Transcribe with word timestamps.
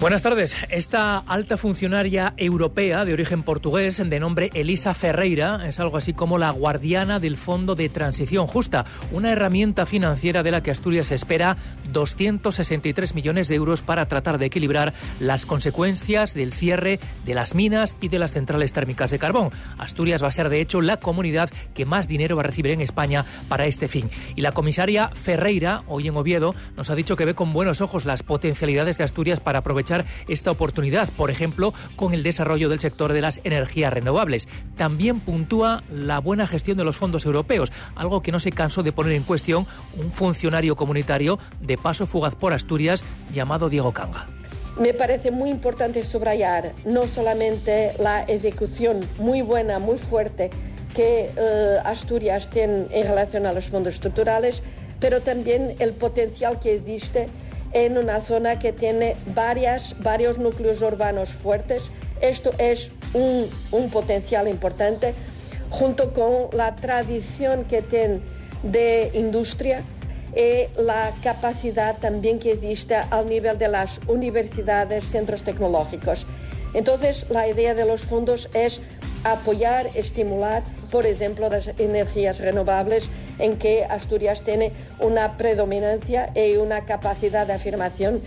Buenas 0.00 0.22
tardes. 0.22 0.56
Esta 0.70 1.18
alta 1.18 1.58
funcionaria 1.58 2.32
europea 2.38 3.04
de 3.04 3.12
origen 3.12 3.42
portugués, 3.42 3.98
de 3.98 4.18
nombre 4.18 4.48
Elisa 4.54 4.94
Ferreira, 4.94 5.68
es 5.68 5.78
algo 5.78 5.98
así 5.98 6.14
como 6.14 6.38
la 6.38 6.50
guardiana 6.52 7.20
del 7.20 7.36
Fondo 7.36 7.74
de 7.74 7.90
Transición 7.90 8.46
Justa, 8.46 8.86
una 9.12 9.30
herramienta 9.30 9.84
financiera 9.84 10.42
de 10.42 10.52
la 10.52 10.62
que 10.62 10.70
Asturias 10.70 11.10
espera 11.10 11.58
263 11.92 13.14
millones 13.14 13.48
de 13.48 13.56
euros 13.56 13.82
para 13.82 14.08
tratar 14.08 14.38
de 14.38 14.46
equilibrar 14.46 14.94
las 15.20 15.44
consecuencias 15.44 16.32
del 16.32 16.54
cierre 16.54 16.98
de 17.26 17.34
las 17.34 17.54
minas 17.54 17.98
y 18.00 18.08
de 18.08 18.20
las 18.20 18.32
centrales 18.32 18.72
térmicas 18.72 19.10
de 19.10 19.18
carbón. 19.18 19.50
Asturias 19.76 20.22
va 20.22 20.28
a 20.28 20.32
ser, 20.32 20.48
de 20.48 20.62
hecho, 20.62 20.80
la 20.80 20.96
comunidad 20.96 21.50
que 21.74 21.84
más 21.84 22.08
dinero 22.08 22.36
va 22.36 22.42
a 22.42 22.46
recibir 22.46 22.72
en 22.72 22.80
España 22.80 23.26
para 23.50 23.66
este 23.66 23.86
fin. 23.86 24.08
Y 24.34 24.40
la 24.40 24.52
comisaria 24.52 25.10
Ferreira, 25.12 25.82
hoy 25.88 26.08
en 26.08 26.16
Oviedo, 26.16 26.54
nos 26.74 26.88
ha 26.88 26.94
dicho 26.94 27.16
que 27.16 27.26
ve 27.26 27.34
con 27.34 27.52
buenos 27.52 27.82
ojos 27.82 28.06
las 28.06 28.22
potencialidades 28.22 28.96
de 28.96 29.04
Asturias 29.04 29.40
para 29.40 29.58
aprovechar 29.58 29.89
esta 30.28 30.50
oportunidad, 30.50 31.08
por 31.10 31.30
ejemplo, 31.30 31.74
con 31.96 32.14
el 32.14 32.22
desarrollo 32.22 32.68
del 32.68 32.80
sector 32.80 33.12
de 33.12 33.20
las 33.20 33.40
energías 33.44 33.92
renovables. 33.92 34.48
También 34.76 35.20
puntúa 35.20 35.82
la 35.90 36.18
buena 36.18 36.46
gestión 36.46 36.76
de 36.76 36.84
los 36.84 36.96
fondos 36.96 37.24
europeos, 37.24 37.72
algo 37.94 38.22
que 38.22 38.32
no 38.32 38.40
se 38.40 38.52
cansó 38.52 38.82
de 38.82 38.92
poner 38.92 39.12
en 39.12 39.22
cuestión 39.22 39.66
un 39.96 40.10
funcionario 40.10 40.76
comunitario 40.76 41.38
de 41.60 41.76
paso 41.76 42.06
fugaz 42.06 42.34
por 42.34 42.52
Asturias 42.52 43.04
llamado 43.32 43.68
Diego 43.68 43.92
Canga. 43.92 44.28
Me 44.78 44.94
parece 44.94 45.30
muy 45.30 45.50
importante 45.50 46.02
subrayar 46.02 46.72
no 46.86 47.06
solamente 47.06 47.92
la 47.98 48.22
ejecución 48.22 49.00
muy 49.18 49.42
buena, 49.42 49.78
muy 49.78 49.98
fuerte 49.98 50.50
que 50.94 51.30
eh, 51.36 51.76
Asturias 51.84 52.48
tiene 52.50 52.86
en 52.90 53.06
relación 53.06 53.46
a 53.46 53.52
los 53.52 53.66
fondos 53.66 53.94
estructurales, 53.94 54.62
pero 54.98 55.20
también 55.20 55.74
el 55.78 55.92
potencial 55.92 56.60
que 56.60 56.76
existe 56.76 57.26
en 57.72 57.98
una 57.98 58.20
zona 58.20 58.58
que 58.58 58.72
tiene 58.72 59.16
varias, 59.34 59.96
varios 60.00 60.38
núcleos 60.38 60.82
urbanos 60.82 61.32
fuertes. 61.32 61.90
Esto 62.20 62.50
es 62.58 62.90
un, 63.14 63.48
un 63.70 63.90
potencial 63.90 64.48
importante, 64.48 65.14
junto 65.70 66.12
con 66.12 66.48
la 66.52 66.76
tradición 66.76 67.64
que 67.64 67.82
tiene 67.82 68.20
de 68.62 69.10
industria 69.14 69.82
y 70.36 70.68
la 70.80 71.12
capacidad 71.22 71.98
también 71.98 72.38
que 72.38 72.52
existe 72.52 72.96
al 73.10 73.26
nivel 73.26 73.58
de 73.58 73.68
las 73.68 74.00
universidades, 74.06 75.04
centros 75.04 75.42
tecnológicos. 75.42 76.26
Entonces, 76.72 77.26
la 77.30 77.48
idea 77.48 77.74
de 77.74 77.84
los 77.84 78.02
fondos 78.02 78.48
es 78.54 78.80
apoyar, 79.24 79.90
estimular, 79.94 80.62
por 80.90 81.06
ejemplo, 81.06 81.48
las 81.48 81.68
energías 81.78 82.40
renovables 82.40 83.08
en 83.38 83.56
que 83.56 83.84
Asturias 83.84 84.42
tiene 84.42 84.72
una 84.98 85.36
predominancia 85.36 86.30
y 86.34 86.56
una 86.56 86.84
capacidad 86.84 87.46
de 87.46 87.54
afirmación 87.54 88.20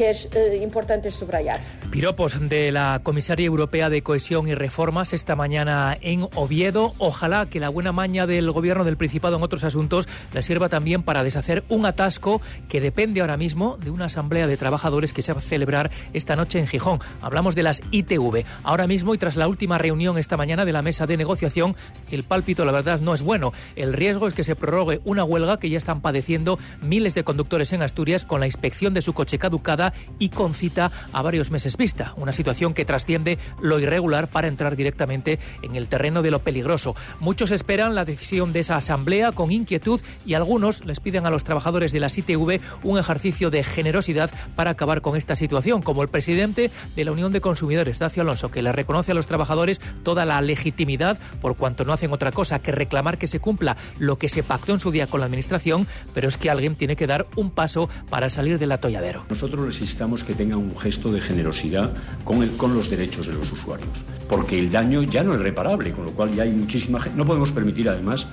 que 0.00 0.08
es 0.08 0.30
eh, 0.32 0.58
importante 0.62 1.10
subrayar. 1.10 1.60
Piropos 1.90 2.48
de 2.48 2.72
la 2.72 3.00
Comisaria 3.02 3.44
Europea 3.44 3.90
de 3.90 4.00
Cohesión 4.00 4.48
y 4.48 4.54
Reformas 4.54 5.12
esta 5.12 5.36
mañana 5.36 5.94
en 6.00 6.26
Oviedo. 6.36 6.94
Ojalá 6.96 7.44
que 7.44 7.60
la 7.60 7.68
buena 7.68 7.92
maña 7.92 8.26
del 8.26 8.50
Gobierno 8.50 8.84
del 8.84 8.96
Principado 8.96 9.36
en 9.36 9.42
otros 9.42 9.62
asuntos 9.62 10.08
le 10.32 10.42
sirva 10.42 10.70
también 10.70 11.02
para 11.02 11.22
deshacer 11.22 11.64
un 11.68 11.84
atasco 11.84 12.40
que 12.70 12.80
depende 12.80 13.20
ahora 13.20 13.36
mismo 13.36 13.76
de 13.76 13.90
una 13.90 14.06
asamblea 14.06 14.46
de 14.46 14.56
trabajadores 14.56 15.12
que 15.12 15.20
se 15.20 15.34
va 15.34 15.40
a 15.40 15.42
celebrar 15.42 15.90
esta 16.14 16.34
noche 16.34 16.60
en 16.60 16.66
Gijón. 16.66 17.00
Hablamos 17.20 17.54
de 17.54 17.64
las 17.64 17.82
ITV. 17.90 18.46
Ahora 18.62 18.86
mismo 18.86 19.12
y 19.12 19.18
tras 19.18 19.36
la 19.36 19.48
última 19.48 19.76
reunión 19.76 20.16
esta 20.16 20.38
mañana 20.38 20.64
de 20.64 20.72
la 20.72 20.80
mesa 20.80 21.04
de 21.04 21.18
negociación, 21.18 21.76
el 22.10 22.22
pálpito 22.22 22.64
la 22.64 22.72
verdad 22.72 23.00
no 23.00 23.12
es 23.12 23.20
bueno. 23.20 23.52
El 23.76 23.92
riesgo 23.92 24.28
es 24.28 24.32
que 24.32 24.44
se 24.44 24.56
prorrogue 24.56 25.02
una 25.04 25.24
huelga 25.24 25.58
que 25.58 25.68
ya 25.68 25.76
están 25.76 26.00
padeciendo 26.00 26.58
miles 26.80 27.14
de 27.14 27.22
conductores 27.22 27.74
en 27.74 27.82
Asturias 27.82 28.24
con 28.24 28.40
la 28.40 28.46
inspección 28.46 28.94
de 28.94 29.02
su 29.02 29.12
coche 29.12 29.38
caducada 29.38 29.89
y 30.18 30.28
con 30.28 30.54
cita 30.54 30.90
a 31.12 31.22
varios 31.22 31.50
meses 31.50 31.76
vista. 31.76 32.14
Una 32.16 32.32
situación 32.32 32.74
que 32.74 32.84
trasciende 32.84 33.38
lo 33.60 33.78
irregular 33.78 34.28
para 34.28 34.48
entrar 34.48 34.76
directamente 34.76 35.38
en 35.62 35.76
el 35.76 35.88
terreno 35.88 36.22
de 36.22 36.30
lo 36.30 36.40
peligroso. 36.40 36.94
Muchos 37.20 37.50
esperan 37.50 37.94
la 37.94 38.04
decisión 38.04 38.52
de 38.52 38.60
esa 38.60 38.76
asamblea 38.76 39.32
con 39.32 39.50
inquietud 39.50 40.00
y 40.24 40.34
algunos 40.34 40.84
les 40.84 41.00
piden 41.00 41.26
a 41.26 41.30
los 41.30 41.44
trabajadores 41.44 41.92
de 41.92 42.00
la 42.00 42.08
ITV 42.14 42.60
un 42.82 42.98
ejercicio 42.98 43.50
de 43.50 43.64
generosidad 43.64 44.30
para 44.56 44.70
acabar 44.70 45.00
con 45.00 45.16
esta 45.16 45.36
situación, 45.36 45.82
como 45.82 46.02
el 46.02 46.08
presidente 46.08 46.70
de 46.96 47.04
la 47.04 47.12
Unión 47.12 47.32
de 47.32 47.40
Consumidores, 47.40 47.98
Dacio 47.98 48.22
Alonso, 48.22 48.50
que 48.50 48.62
le 48.62 48.72
reconoce 48.72 49.12
a 49.12 49.14
los 49.14 49.26
trabajadores 49.26 49.80
toda 50.02 50.24
la 50.24 50.40
legitimidad 50.40 51.18
por 51.40 51.56
cuanto 51.56 51.84
no 51.84 51.92
hacen 51.92 52.12
otra 52.12 52.32
cosa 52.32 52.60
que 52.60 52.72
reclamar 52.72 53.18
que 53.18 53.26
se 53.26 53.40
cumpla 53.40 53.76
lo 53.98 54.18
que 54.18 54.28
se 54.28 54.42
pactó 54.42 54.74
en 54.74 54.80
su 54.80 54.90
día 54.90 55.06
con 55.06 55.20
la 55.20 55.26
Administración, 55.26 55.86
pero 56.14 56.28
es 56.28 56.36
que 56.36 56.50
alguien 56.50 56.76
tiene 56.76 56.96
que 56.96 57.06
dar 57.06 57.26
un 57.36 57.50
paso 57.50 57.88
para 58.08 58.30
salir 58.30 58.58
del 58.58 58.72
atolladero. 58.72 59.24
Nosotros 59.28 59.69
necesitamos 59.70 60.24
que 60.24 60.34
tengan 60.34 60.58
un 60.58 60.76
gesto 60.76 61.12
de 61.12 61.20
generosidad 61.20 61.92
con, 62.24 62.42
el, 62.42 62.50
con 62.56 62.74
los 62.74 62.90
derechos 62.90 63.26
de 63.26 63.34
los 63.34 63.52
usuarios, 63.52 64.04
porque 64.28 64.58
el 64.58 64.70
daño 64.70 65.02
ya 65.02 65.22
no 65.22 65.34
es 65.34 65.40
reparable, 65.40 65.92
con 65.92 66.06
lo 66.06 66.10
cual 66.12 66.34
ya 66.34 66.42
hay 66.42 66.50
muchísima 66.50 67.00
gente. 67.00 67.16
No 67.16 67.24
podemos 67.24 67.52
permitir 67.52 67.88
además 67.88 68.26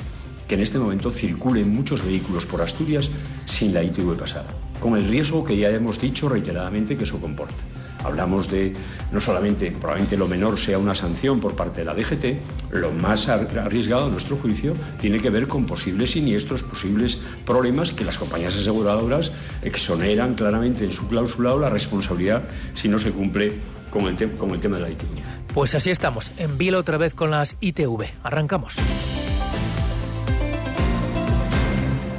que 0.48 0.56
en 0.56 0.62
este 0.62 0.80
momento 0.80 1.12
circulen 1.12 1.70
muchos 1.70 2.04
vehículos 2.04 2.46
por 2.46 2.62
Asturias 2.62 3.10
sin 3.46 3.74
la 3.74 3.84
ITV 3.84 4.18
pasada, 4.18 4.48
con 4.80 4.98
el 4.98 5.08
riesgo 5.08 5.44
que 5.44 5.58
ya 5.58 5.70
hemos 5.70 6.00
dicho 6.00 6.28
reiteradamente 6.28 6.98
que 6.98 7.04
eso 7.04 7.20
comporta. 7.20 7.64
Hablamos 8.08 8.50
de 8.50 8.74
no 9.12 9.22
solamente, 9.22 9.72
probablemente 9.72 10.18
lo 10.18 10.28
menor 10.28 10.58
sea 10.58 10.78
una 10.80 10.96
sanción 10.96 11.40
por 11.40 11.56
parte 11.56 11.82
de 11.82 11.86
la 11.86 11.94
DGT, 11.94 12.72
lo 12.72 12.92
más 12.92 13.28
arriesgado 13.30 14.06
a 14.06 14.10
nuestro 14.10 14.38
juicio 14.38 14.74
tiene 15.00 15.20
que 15.20 15.30
ver 15.30 15.48
con 15.48 15.66
posibles 15.66 16.12
siniestros, 16.12 16.64
posibles 16.64 17.20
problemas 17.46 17.92
que 17.92 18.04
las 18.04 18.18
compañías 18.18 18.56
aseguradoras 18.56 19.32
exoneran 19.62 20.36
claramente 20.36 20.84
en 20.84 20.92
su 20.92 21.08
clausulado 21.08 21.60
la 21.60 21.70
responsabilidad 21.70 22.48
si 22.74 22.90
no 22.90 23.00
se 23.00 23.12
cumple 23.12 23.54
con 23.90 24.08
el, 24.08 24.32
con 24.38 24.52
el 24.52 24.60
tema 24.60 24.78
de 24.78 24.84
la 24.84 24.90
ITV. 24.90 25.08
Pues 25.54 25.76
así 25.76 25.90
estamos, 25.90 26.32
en 26.38 26.58
vilo 26.58 26.80
otra 26.80 26.98
vez 26.98 27.14
con 27.14 27.32
las 27.32 27.56
ITV. 27.60 28.06
Arrancamos. 28.24 28.76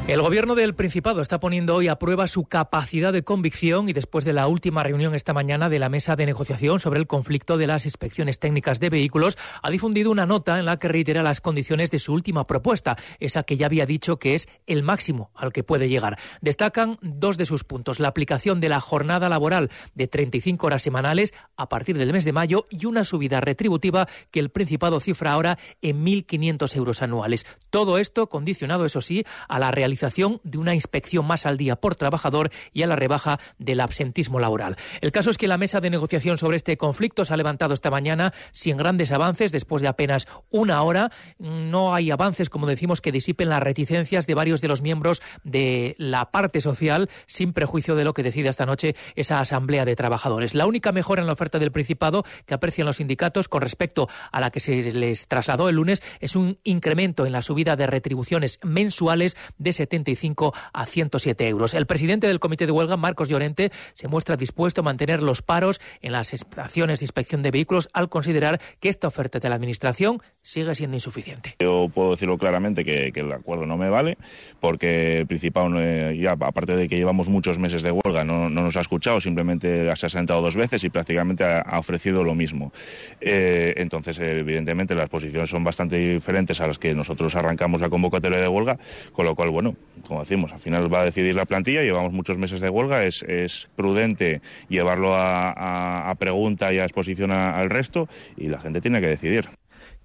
El 0.08 0.22
gobierno 0.22 0.54
del 0.54 0.74
Principado 0.74 1.20
está 1.20 1.38
poniendo 1.38 1.74
hoy 1.74 1.88
a 1.88 1.98
prueba 1.98 2.28
su 2.28 2.46
capacidad 2.46 3.12
de 3.12 3.24
convicción 3.24 3.91
y 3.91 3.92
después 3.92 4.24
de 4.24 4.32
la 4.32 4.46
última 4.46 4.82
reunión 4.82 5.14
esta 5.14 5.34
mañana 5.34 5.69
de 5.69 5.78
la 5.78 5.91
mesa 5.91 6.16
de 6.16 6.24
negociación 6.24 6.80
sobre 6.80 6.98
el 6.98 7.06
conflicto 7.06 7.58
de 7.58 7.66
las 7.66 7.84
inspecciones 7.84 8.38
técnicas 8.38 8.80
de 8.80 8.88
vehículos, 8.88 9.36
ha 9.62 9.68
difundido 9.68 10.10
una 10.10 10.24
nota 10.24 10.58
en 10.58 10.64
la 10.64 10.78
que 10.78 10.88
reitera 10.88 11.22
las 11.22 11.42
condiciones 11.42 11.91
de 11.91 11.98
su 11.98 12.14
última 12.14 12.47
propuesta, 12.47 12.97
esa 13.20 13.42
que 13.42 13.58
ya 13.58 13.66
había 13.66 13.84
dicho 13.84 14.18
que 14.18 14.34
es 14.34 14.48
el 14.66 14.82
máximo 14.82 15.30
al 15.34 15.52
que 15.52 15.62
puede 15.62 15.91
llegar. 15.91 16.18
Destacan 16.41 16.97
dos 17.02 17.36
de 17.36 17.44
sus 17.44 17.64
puntos, 17.64 18.00
la 18.00 18.08
aplicación 18.08 18.60
de 18.60 18.70
la 18.70 18.80
jornada 18.80 19.28
laboral 19.28 19.68
de 19.92 20.08
35 20.08 20.68
horas 20.68 20.80
semanales 20.80 21.34
a 21.54 21.68
partir 21.68 21.98
del 21.98 22.14
mes 22.14 22.24
de 22.24 22.32
mayo 22.32 22.64
y 22.70 22.86
una 22.86 23.04
subida 23.04 23.42
retributiva 23.42 24.08
que 24.30 24.41
el 24.41 24.48
Principado 24.48 25.00
cifra 25.00 25.32
ahora 25.32 25.58
en 25.82 26.02
1.500 26.02 26.76
euros 26.76 27.02
anuales. 27.02 27.44
Todo 27.68 27.98
esto 27.98 28.30
condicionado, 28.30 28.86
eso 28.86 29.02
sí, 29.02 29.26
a 29.48 29.58
la 29.58 29.70
realización 29.70 29.97
de 30.42 30.59
una 30.59 30.75
inspección 30.75 31.26
más 31.26 31.47
al 31.47 31.56
día 31.56 31.76
por 31.76 31.94
trabajador 31.94 32.50
y 32.72 32.82
a 32.82 32.86
la 32.86 32.97
rebaja 32.97 33.38
del 33.59 33.81
absentismo 33.81 34.41
laboral. 34.41 34.76
El 35.00 35.12
caso 35.12 35.31
es 35.31 35.38
que 35.38 35.48
la 35.48 35.59
mesa 35.59 35.81
de 35.81 35.91
negociación 35.91 36.38
sobre 36.38 36.56
este 36.56 36.76
conflicto 36.76 37.25
se 37.25 37.34
ha 37.34 37.36
levantado 37.36 37.75
esta 37.75 37.91
mañana 37.91 38.32
sin 38.53 38.76
grandes 38.76 39.12
avances 39.12 39.53
después 39.53 39.82
de 39.82 39.88
apenas 39.88 40.26
una 40.50 40.82
hora. 40.82 41.10
No 41.38 41.94
hay 41.94 42.10
avances, 42.10 42.48
como 42.48 42.66
decimos, 42.66 43.00
que 43.00 43.12
disipen 43.12 43.48
las 43.48 43.62
reticencias 43.62 44.26
de 44.26 44.34
varios 44.34 44.60
de 44.60 44.69
los 44.69 44.82
miembros 44.82 45.20
de 45.44 45.94
la 45.98 46.30
parte 46.30 46.60
social 46.60 47.10
sin 47.26 47.53
prejuicio 47.53 47.94
de 47.94 48.04
lo 48.04 48.15
que 48.15 48.22
decide 48.22 48.48
esta 48.48 48.66
noche 48.66 48.94
esa 49.16 49.41
asamblea 49.41 49.84
de 49.84 49.97
trabajadores. 49.97 50.54
La 50.54 50.66
única 50.66 50.92
mejora 50.92 51.20
en 51.20 51.26
la 51.26 51.32
oferta 51.32 51.59
del 51.59 51.72
Principado 51.72 52.25
que 52.47 52.54
aprecian 52.54 52.86
los 52.86 52.97
sindicatos 52.97 53.48
con 53.48 53.62
respecto 53.62 54.09
a 54.32 54.41
la 54.41 54.50
que 54.50 54.60
se 54.60 54.92
les 54.92 55.28
trasladó 55.28 55.68
el 55.68 55.77
lunes 55.77 56.03
es 56.21 56.36
un 56.36 56.59
incremento 56.65 57.27
en 57.27 57.33
la 57.33 57.42
subida 57.42 57.77
de 57.77 57.86
retribuciones 57.86 58.59
mensuales 58.62 59.36
de 59.59 59.72
75 59.88 60.52
a 60.72 60.86
107 60.86 61.48
euros. 61.48 61.74
El 61.74 61.86
presidente 61.86 62.26
del 62.26 62.40
Comité 62.40 62.66
de 62.66 62.72
Huelga, 62.72 62.96
Marcos 62.96 63.28
Llorente, 63.28 63.72
se 63.94 64.08
muestra 64.08 64.36
dispuesto 64.36 64.82
a 64.82 64.84
mantener 64.84 65.22
los 65.22 65.40
paros 65.40 65.80
en 66.02 66.12
las 66.12 66.34
estaciones 66.34 67.00
de 67.00 67.04
inspección 67.04 67.42
de 67.42 67.50
vehículos 67.50 67.88
al 67.94 68.08
considerar 68.08 68.60
que 68.80 68.88
esta 68.88 69.08
oferta 69.08 69.38
de 69.38 69.48
la 69.48 69.54
Administración 69.54 70.20
sigue 70.42 70.74
siendo 70.74 70.96
insuficiente. 70.96 71.56
Yo 71.58 71.90
puedo 71.92 72.10
decirlo 72.10 72.36
claramente 72.36 72.84
que, 72.84 73.12
el 73.14 73.32
acuerdo 73.32 73.66
no 73.66 73.76
me 73.76 73.88
vale 73.88 74.18
porque 74.60 75.18
el 75.20 75.26
Principado, 75.26 75.68
ya 76.12 76.32
aparte 76.32 76.76
de 76.76 76.88
que 76.88 76.96
llevamos 76.96 77.28
muchos 77.28 77.58
meses 77.58 77.82
de 77.82 77.92
huelga, 77.92 78.24
no, 78.24 78.48
nos 78.48 78.76
ha 78.76 78.80
escuchado, 78.80 79.20
simplemente 79.20 79.94
se 79.96 80.06
ha 80.06 80.08
sentado 80.08 80.40
dos 80.40 80.56
veces 80.56 80.84
y 80.84 80.90
prácticamente 80.90 81.44
ha, 81.44 81.78
ofrecido 81.78 82.24
lo 82.24 82.34
mismo. 82.34 82.72
Eh, 83.20 83.74
entonces, 83.76 84.18
evidentemente, 84.18 84.94
las 84.94 85.08
posiciones 85.08 85.50
son 85.50 85.64
bastante 85.64 85.96
diferentes 85.96 86.60
a 86.60 86.66
las 86.66 86.78
que 86.78 86.94
nosotros 86.94 87.34
arrancamos 87.34 87.80
la 87.80 87.88
convocatoria 87.88 88.38
de 88.38 88.48
huelga, 88.48 88.78
con 89.12 89.26
lo 89.26 89.34
cual, 89.34 89.50
bueno, 89.50 89.76
como 90.07 90.21
decimos, 90.21 90.53
al 90.53 90.60
final 90.60 90.92
va 90.92 91.03
a 91.03 91.04
decidir 91.04 91.34
la 91.34 91.45
plantilla, 91.45 91.83
llevamos 91.83 92.13
muchos 92.13 92.39
meses 92.39 92.60
de 92.60 92.71
huelga, 92.71 93.04
es, 93.04 93.69
prudente 93.77 94.41
llevarlo 94.69 95.13
a, 95.15 96.15
pregunta 96.19 96.72
y 96.72 96.78
a 96.78 96.84
exposición 96.84 97.30
al 97.30 97.71
resto 97.71 98.09
y 98.36 98.48
la 98.48 98.59
gente 98.59 98.80
tiene 98.80 99.01
que 99.01 99.09
decidir. 99.09 99.48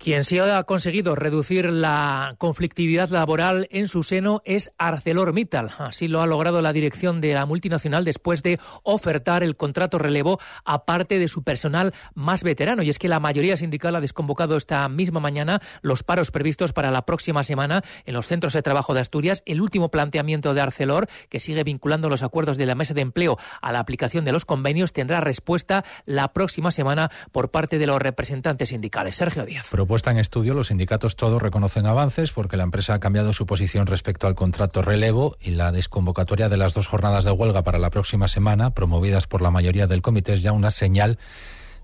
Quien 0.04 0.26
sí 0.26 0.38
ha 0.38 0.64
conseguido 0.64 1.16
reducir 1.16 1.70
la 1.70 2.36
conflictividad 2.38 3.08
laboral 3.08 3.70
en 3.72 3.88
su 3.88 4.04
seno 4.04 4.42
es 4.44 4.70
ArcelorMittal. 4.78 5.70
Así 5.78 6.10
lo 6.10 6.22
ha 6.22 6.28
logrado 6.28 6.62
la 6.62 6.74
dirección 6.74 7.22
de 7.22 7.34
la 7.34 7.46
multinacional 7.46 8.04
después 8.04 8.44
de 8.44 8.60
ofertar 8.84 9.44
el 9.44 9.56
contrato 9.56 9.98
relevo 10.00 10.42
a 10.66 10.84
parte 10.84 11.20
de 11.20 11.30
su 11.30 11.44
personal 11.44 11.94
más 12.16 12.44
veterano. 12.44 12.84
Y 12.84 12.90
es 12.90 13.00
que 13.00 13.08
la 13.08 13.22
mayoría 13.22 13.56
sindical 13.56 13.96
ha 13.96 14.02
desconvocado 14.02 14.58
esta 14.58 14.90
misma 14.90 15.22
mañana 15.22 15.62
los 15.82 16.04
paros 16.04 16.32
previstos 16.32 16.74
para 16.74 16.92
la 16.92 17.06
próxima 17.06 17.46
semana 17.46 17.82
en 18.04 18.14
los 18.14 18.28
centros 18.28 18.52
de 18.52 18.62
trabajo 18.62 18.94
de 18.94 19.00
Asturias. 19.00 19.42
El 19.46 19.62
último 19.62 19.90
planteamiento 19.90 20.54
de 20.54 20.60
Arcelor, 20.60 21.08
que 21.30 21.40
sigue 21.40 21.64
vinculando 21.64 22.10
los 22.10 22.24
acuerdos 22.24 22.58
de 22.58 22.66
la 22.66 22.76
mesa 22.76 22.94
de 22.94 23.00
empleo 23.00 23.38
a 23.62 23.72
la 23.72 23.80
aplicación 23.80 24.26
de 24.26 24.34
los 24.34 24.44
convenios, 24.44 24.92
tendrá 24.92 25.22
respuesta 25.22 25.86
la 26.04 26.34
próxima 26.34 26.72
semana 26.72 27.10
por 27.32 27.52
parte 27.52 27.78
de 27.78 27.88
los 27.88 28.02
representantes 28.02 28.68
sindicales. 28.68 29.16
Sergio 29.16 29.46
Díaz 29.46 29.66
propuesta 29.94 30.10
en 30.10 30.18
estudio, 30.18 30.56
los 30.56 30.70
sindicatos 30.70 31.16
todos 31.16 31.40
reconocen 31.40 31.86
avances 31.86 32.32
porque 32.32 32.58
la 32.58 32.64
empresa 32.64 32.96
ha 32.96 33.00
cambiado 33.00 33.32
su 33.32 33.46
posición 33.46 33.86
respecto 33.86 34.26
al 34.26 34.34
contrato 34.34 34.82
relevo 34.82 35.38
y 35.40 35.52
la 35.52 35.72
desconvocatoria 35.72 36.50
de 36.50 36.58
las 36.58 36.74
dos 36.74 36.88
jornadas 36.88 37.26
de 37.26 37.32
huelga 37.32 37.62
para 37.62 37.78
la 37.78 37.92
próxima 37.92 38.28
semana, 38.28 38.74
promovidas 38.74 39.28
por 39.28 39.44
la 39.44 39.52
mayoría 39.52 39.86
del 39.86 40.02
comité, 40.02 40.34
es 40.34 40.42
ya 40.42 40.52
una 40.52 40.72
señal 40.72 41.20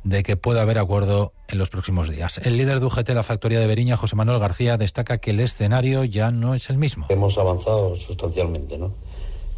de 0.04 0.24
que 0.24 0.38
puede 0.38 0.60
haber 0.60 0.80
acuerdo 0.80 1.34
en 1.48 1.60
los 1.60 1.70
próximos 1.70 2.10
días. 2.10 2.40
El 2.40 2.58
líder 2.58 2.80
de 2.80 2.88
UGT, 2.88 3.10
la 3.10 3.22
factoría 3.22 3.60
de 3.60 3.68
Beriña, 3.68 3.96
José 3.96 4.16
Manuel 4.16 4.40
García, 4.40 4.80
destaca 4.80 5.20
que 5.20 5.30
el 5.30 5.40
escenario 5.40 6.04
ya 6.04 6.32
no 6.32 6.56
es 6.56 6.72
el 6.72 6.80
mismo. 6.80 7.06
Hemos 7.10 7.38
avanzado 7.38 7.96
sustancialmente, 7.96 8.80
¿no? 8.80 8.92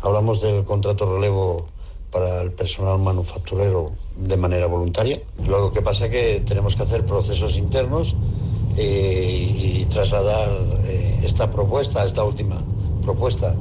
Hablamos 0.01 0.41
del 0.41 0.65
contrato 0.65 1.15
relevo 1.15 1.69
para 2.11 2.41
el 2.41 2.51
personal 2.51 2.99
manufacturero 2.99 3.91
de 4.17 4.37
manera 4.37 4.67
voluntaria. 4.67 5.21
Lo 5.47 5.71
que 5.71 5.81
pasa 5.81 6.05
es 6.05 6.11
que 6.11 6.43
tenemos 6.45 6.75
que 6.75 6.83
hacer 6.83 7.05
procesos 7.05 7.57
internos 7.57 8.15
eh, 8.77 9.81
y 9.81 9.85
trasladar 9.85 10.49
eh, 10.85 11.21
esta 11.23 11.49
propuesta, 11.51 12.03
esta 12.05 12.23
última 12.23 12.57
propuesta 13.01 13.55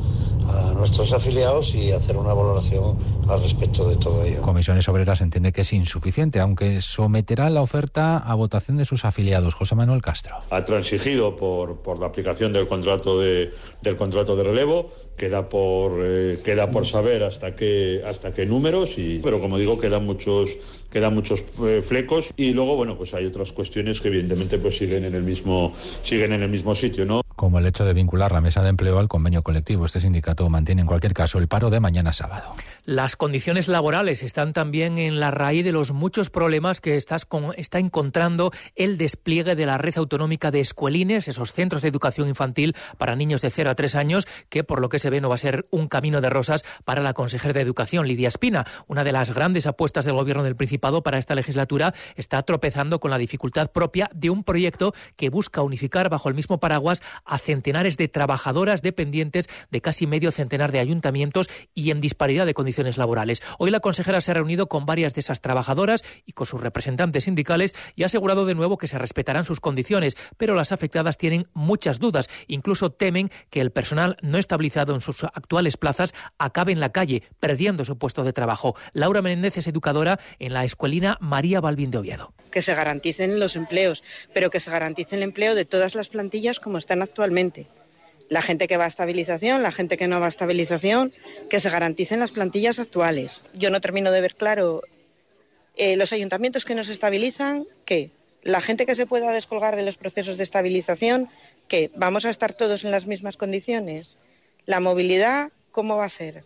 a 0.51 0.75
nuestros 0.75 1.13
afiliados 1.13 1.75
y 1.75 1.93
hacer 1.93 2.17
una 2.17 2.33
valoración 2.33 2.99
al 3.29 3.43
respecto 3.43 3.89
de 3.89 3.97
todo 3.97 4.23
ello. 4.25 4.43
Comisiones 4.43 4.89
Obreras 4.89 5.21
entiende 5.21 5.53
que 5.53 5.63
es 5.63 5.73
insuficiente, 5.73 6.41
aunque 6.41 6.83
someterá 6.83 7.51
la 7.51 7.63
oferta 7.63 8.19
a 8.19 8.35
votación 8.35 8.77
de 8.77 8.85
sus 8.85 9.05
afiliados. 9.05 9.55
José 9.55 9.75
Manuel 9.75 10.03
Castro. 10.03 10.37
Ha 10.51 10.65
transigido 10.65 11.37
por, 11.37 11.79
por 11.79 12.01
la 12.01 12.07
aplicación 12.07 12.53
del 12.53 12.69
contrato 12.69 13.19
de, 13.21 13.53
del 13.83 13.97
contrato 13.97 14.37
de 14.37 14.45
relevo, 14.45 14.91
queda 15.17 15.49
por, 15.49 15.93
eh, 16.03 16.39
queda 16.45 16.71
por 16.71 16.87
saber 16.87 17.23
hasta 17.23 17.55
qué, 17.55 18.03
hasta 18.07 18.33
qué 18.33 18.47
números, 18.47 18.99
y, 18.99 19.21
pero 19.23 19.41
como 19.41 19.59
digo, 19.59 19.79
quedan 19.79 20.05
muchos, 20.05 20.51
quedan 20.91 21.15
muchos 21.15 21.45
eh, 21.65 21.83
flecos 21.87 22.33
y 22.37 22.53
luego, 22.53 22.77
bueno, 22.77 22.97
pues 22.97 23.15
hay 23.15 23.27
otras 23.27 23.53
cuestiones 23.53 24.01
que 24.01 24.09
evidentemente 24.09 24.59
pues 24.59 24.77
siguen 24.77 25.05
en 25.05 25.15
el 25.15 25.23
mismo, 25.23 25.73
siguen 26.03 26.33
en 26.33 26.43
el 26.43 26.51
mismo 26.51 26.75
sitio, 26.75 27.05
¿no? 27.05 27.23
Como 27.37 27.59
el 27.59 27.67
hecho 27.67 27.85
de 27.85 27.95
vincular 27.95 28.33
la 28.33 28.41
mesa 28.41 28.63
de 28.63 28.69
empleo 28.69 28.99
al 28.99 29.09
convenio 29.09 29.43
colectivo. 29.43 29.87
Este 29.87 30.01
sindicato 30.01 30.49
mantiene 30.51 30.83
en 30.83 30.87
cualquier 30.87 31.15
caso 31.15 31.39
el 31.39 31.49
paro 31.49 31.71
de 31.71 31.81
mañana 31.81 32.13
sábado. 32.13 32.55
Las 32.85 33.17
condiciones 33.17 33.69
laborales 33.69 34.23
están 34.23 34.53
también 34.53 34.99
en 34.99 35.21
la 35.21 35.31
raíz 35.31 35.65
de 35.65 35.73
los 35.73 35.93
muchos 35.93 36.29
problemas 36.29 36.81
que 36.81 36.97
estás 36.97 37.25
con, 37.25 37.53
está 37.57 37.79
encontrando 37.79 38.51
el 38.75 38.99
despliegue 38.99 39.55
de 39.55 39.65
la 39.65 39.79
red 39.79 39.97
autonómica 39.97 40.51
de 40.51 40.61
escuelines, 40.61 41.29
esos 41.29 41.53
centros 41.53 41.83
de 41.83 41.89
educación 41.89 42.29
infantil 42.29 42.75
para 42.99 43.17
niños 43.17 43.41
de 43.43 43.51
0 43.51 43.71
a 43.71 43.75
3 43.75 43.95
años, 43.95 44.27
que 44.49 44.65
por 44.65 44.81
lo 44.81 44.89
que 44.89 44.99
se 44.99 45.09
ve 45.09 45.21
no 45.21 45.29
va 45.29 45.37
a 45.37 45.39
ser 45.39 45.67
un 45.71 45.89
camino 45.89 46.21
de 46.21 46.31
rosas 46.31 46.65
para 46.85 47.03
la 47.03 47.15
consejera 47.15 47.55
de 47.55 47.61
Educación, 47.61 48.07
Lidia 48.07 48.29
Espina. 48.29 48.67
Una 48.87 49.05
de 49.05 49.13
las 49.13 49.35
grandes 49.35 49.67
apuestas 49.67 50.05
del 50.05 50.15
Gobierno 50.15 50.43
del 50.43 50.57
Principado 50.57 50.80
para 50.81 51.19
esta 51.19 51.35
legislatura 51.35 51.95
está 52.17 52.43
tropezando 52.43 53.01
con 53.01 53.11
la 53.11 53.19
dificultad 53.19 53.71
propia 53.71 54.11
de 54.15 54.31
un 54.31 54.45
proyecto 54.45 54.95
que 55.17 55.31
busca 55.31 55.63
unificar 55.63 56.09
bajo 56.09 56.29
el 56.29 56.35
mismo 56.35 56.59
paraguas 56.59 57.03
a 57.25 57.39
centenares 57.39 57.97
de 57.97 58.09
trabajadoras 58.09 58.83
dependientes 58.83 59.49
de 59.71 59.81
casi 59.81 60.07
medio 60.07 60.33
centenar 60.33 60.73
de 60.73 60.81
ayuntamientos 60.81 61.49
y 61.75 61.91
en 61.91 62.01
disparidad 62.01 62.47
de 62.47 62.55
condiciones 62.55 62.99
laborales. 62.99 63.43
Hoy 63.59 63.71
la 63.71 63.81
consejera 63.81 64.21
se 64.21 64.31
ha 64.31 64.35
reunido 64.35 64.69
con 64.69 64.87
varias 64.87 65.15
de 65.15 65.21
esas 65.21 65.41
trabajadoras 65.41 66.03
y 66.27 66.33
con 66.33 66.47
sus 66.47 66.61
representantes 66.61 67.25
sindicales 67.25 67.75
y 67.95 68.03
ha 68.03 68.07
asegurado 68.07 68.47
de 68.47 68.55
nuevo 68.55 68.79
que 68.79 68.89
se 68.89 68.99
respetarán 68.99 69.45
sus 69.45 69.61
condiciones, 69.61 70.17
pero 70.37 70.55
las 70.55 70.73
afectadas 70.73 71.19
tienen 71.19 71.47
muchas 71.53 71.99
dudas. 71.99 72.29
Incluso 72.49 72.91
temen 72.91 73.31
que 73.51 73.61
el 73.61 73.71
personal 73.71 74.17
no 74.23 74.39
estabilizado 74.39 74.95
en 74.95 75.01
sus 75.01 75.25
actuales 75.25 75.77
plazas 75.77 76.15
acabe 76.39 76.73
en 76.73 76.81
la 76.81 76.93
calle, 76.93 77.23
perdiendo 77.39 77.85
su 77.85 77.99
puesto 77.99 78.25
de 78.25 78.33
trabajo. 78.33 78.75
Laura 78.93 79.23
Menéndez 79.23 79.59
es 79.59 79.67
educadora 79.67 80.19
en 80.39 80.55
la 80.55 80.65
escuelina 80.71 81.19
María 81.21 81.61
Balbín 81.61 81.91
de 81.91 81.99
Oviedo. 81.99 82.33
Que 82.51 82.63
se 82.63 82.75
garanticen 82.75 83.39
los 83.39 83.55
empleos, 83.55 84.03
pero 84.33 84.51
que 84.51 84.61
se 84.61 84.71
garantice 84.71 85.17
el 85.17 85.23
empleo 85.23 85.55
de 85.55 85.65
todas 85.65 85.95
las 85.95 86.09
plantillas 86.09 86.59
como 86.59 86.79
están 86.79 87.03
actualmente 87.03 87.69
la 88.31 88.43
gente 88.43 88.69
que 88.69 88.77
va 88.77 88.85
a 88.85 88.89
estabilización, 88.89 89.63
la 89.63 89.73
gente 89.73 89.97
que 89.97 90.07
no 90.07 90.21
va 90.21 90.27
a 90.27 90.29
estabilización, 90.29 91.13
que 91.51 91.59
se 91.59 91.69
garanticen 91.69 92.21
las 92.21 92.31
plantillas 92.31 92.79
actuales. 92.79 93.43
Yo 93.55 93.71
no 93.71 93.81
termino 93.81 94.13
de 94.13 94.21
ver 94.21 94.37
claro 94.37 94.83
eh, 95.77 95.97
los 95.97 96.13
ayuntamientos 96.13 96.65
que 96.65 96.77
nos 96.77 96.89
estabilizan, 96.89 97.67
que 97.85 98.13
la 98.43 98.61
gente 98.61 98.87
que 98.87 98.95
se 98.95 99.05
pueda 99.05 99.33
descolgar 99.33 99.75
de 99.75 99.83
los 99.83 99.97
procesos 99.97 100.37
de 100.37 100.45
estabilización, 100.45 101.29
que 101.67 101.91
vamos 101.97 102.25
a 102.25 102.31
estar 102.31 102.55
todos 102.55 102.85
en 102.85 102.93
las 102.93 103.07
mismas 103.07 103.37
condiciones. 103.37 104.17
La 104.65 104.79
movilidad, 104.79 105.51
¿cómo 105.73 105.97
va 105.97 106.05
a 106.05 106.09
ser? 106.09 106.45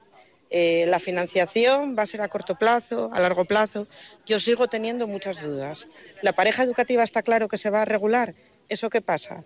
Eh, 0.57 0.87
la 0.87 1.01
financiación 1.01 1.97
va 1.99 2.05
a 2.05 2.07
ser 2.07 2.21
a 2.21 2.29
corto 2.29 2.55
plazo, 2.55 3.11
a 3.13 3.19
largo 3.19 3.45
plazo. 3.45 3.89
Yo 4.25 4.39
sigo 4.39 4.69
teniendo 4.69 5.09
muchas 5.09 5.43
dudas. 5.43 5.89
La 6.23 6.33
pareja 6.33 6.63
educativa 6.63 7.03
está 7.03 7.23
claro 7.23 7.49
que 7.49 7.59
se 7.59 7.71
va 7.71 7.83
a 7.83 7.85
regular. 7.85 8.37
¿Eso 8.69 8.89
qué 8.89 9.01
pasa? 9.01 9.45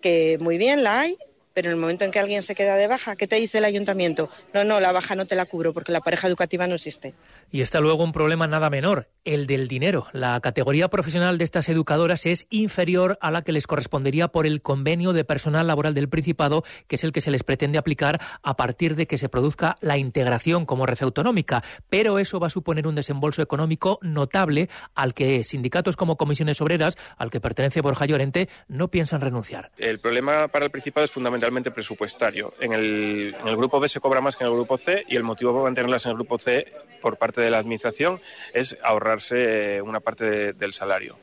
Que 0.00 0.38
muy 0.40 0.56
bien 0.56 0.84
la 0.84 1.00
hay, 1.00 1.18
pero 1.56 1.70
en 1.70 1.76
el 1.76 1.80
momento 1.80 2.04
en 2.04 2.10
que 2.10 2.18
alguien 2.18 2.42
se 2.42 2.54
queda 2.54 2.76
de 2.76 2.86
baja, 2.86 3.16
¿qué 3.16 3.26
te 3.26 3.36
dice 3.36 3.56
el 3.56 3.64
ayuntamiento? 3.64 4.28
No, 4.52 4.62
no, 4.62 4.78
la 4.78 4.92
baja 4.92 5.14
no 5.14 5.24
te 5.24 5.34
la 5.36 5.46
cubro 5.46 5.72
porque 5.72 5.90
la 5.90 6.02
pareja 6.02 6.28
educativa 6.28 6.66
no 6.66 6.74
existe. 6.74 7.14
Y 7.50 7.62
está 7.62 7.80
luego 7.80 8.04
un 8.04 8.12
problema 8.12 8.46
nada 8.46 8.68
menor, 8.68 9.08
el 9.24 9.46
del 9.46 9.66
dinero. 9.66 10.06
La 10.12 10.38
categoría 10.40 10.88
profesional 10.88 11.38
de 11.38 11.44
estas 11.44 11.70
educadoras 11.70 12.26
es 12.26 12.46
inferior 12.50 13.16
a 13.22 13.30
la 13.30 13.40
que 13.40 13.52
les 13.52 13.66
correspondería 13.66 14.28
por 14.28 14.46
el 14.46 14.60
convenio 14.60 15.14
de 15.14 15.24
personal 15.24 15.66
laboral 15.66 15.94
del 15.94 16.10
Principado, 16.10 16.62
que 16.88 16.96
es 16.96 17.04
el 17.04 17.12
que 17.12 17.22
se 17.22 17.30
les 17.30 17.42
pretende 17.42 17.78
aplicar 17.78 18.20
a 18.42 18.54
partir 18.56 18.94
de 18.94 19.06
que 19.06 19.16
se 19.16 19.30
produzca 19.30 19.76
la 19.80 19.96
integración 19.96 20.66
como 20.66 20.84
red 20.84 20.98
autonómica. 21.00 21.64
Pero 21.88 22.18
eso 22.18 22.38
va 22.38 22.48
a 22.48 22.50
suponer 22.50 22.86
un 22.86 22.96
desembolso 22.96 23.40
económico 23.40 23.98
notable 24.02 24.68
al 24.94 25.14
que 25.14 25.42
sindicatos 25.42 25.96
como 25.96 26.18
comisiones 26.18 26.60
obreras, 26.60 26.98
al 27.16 27.30
que 27.30 27.40
pertenece 27.40 27.80
Borja 27.80 28.04
Llorente, 28.04 28.50
no 28.68 28.88
piensan 28.88 29.22
renunciar. 29.22 29.70
El 29.78 30.00
problema 30.00 30.48
para 30.48 30.66
el 30.66 30.70
Principado 30.70 31.06
es 31.06 31.10
fundamental 31.10 31.45
presupuestario. 31.70 32.54
En 32.60 32.72
el, 32.72 33.34
en 33.40 33.48
el 33.48 33.56
grupo 33.56 33.80
B 33.80 33.88
se 33.88 34.00
cobra 34.00 34.20
más 34.20 34.36
que 34.36 34.44
en 34.44 34.50
el 34.50 34.56
grupo 34.56 34.76
C 34.78 35.04
y 35.08 35.16
el 35.16 35.22
motivo 35.22 35.52
para 35.52 35.64
mantenerlas 35.64 36.04
en 36.06 36.10
el 36.10 36.16
grupo 36.16 36.38
C 36.38 36.72
por 37.00 37.16
parte 37.16 37.40
de 37.40 37.50
la 37.50 37.58
Administración 37.58 38.20
es 38.52 38.76
ahorrarse 38.82 39.76
eh, 39.76 39.82
una 39.82 40.00
parte 40.00 40.52
del 40.52 40.72
salario. 40.72 41.16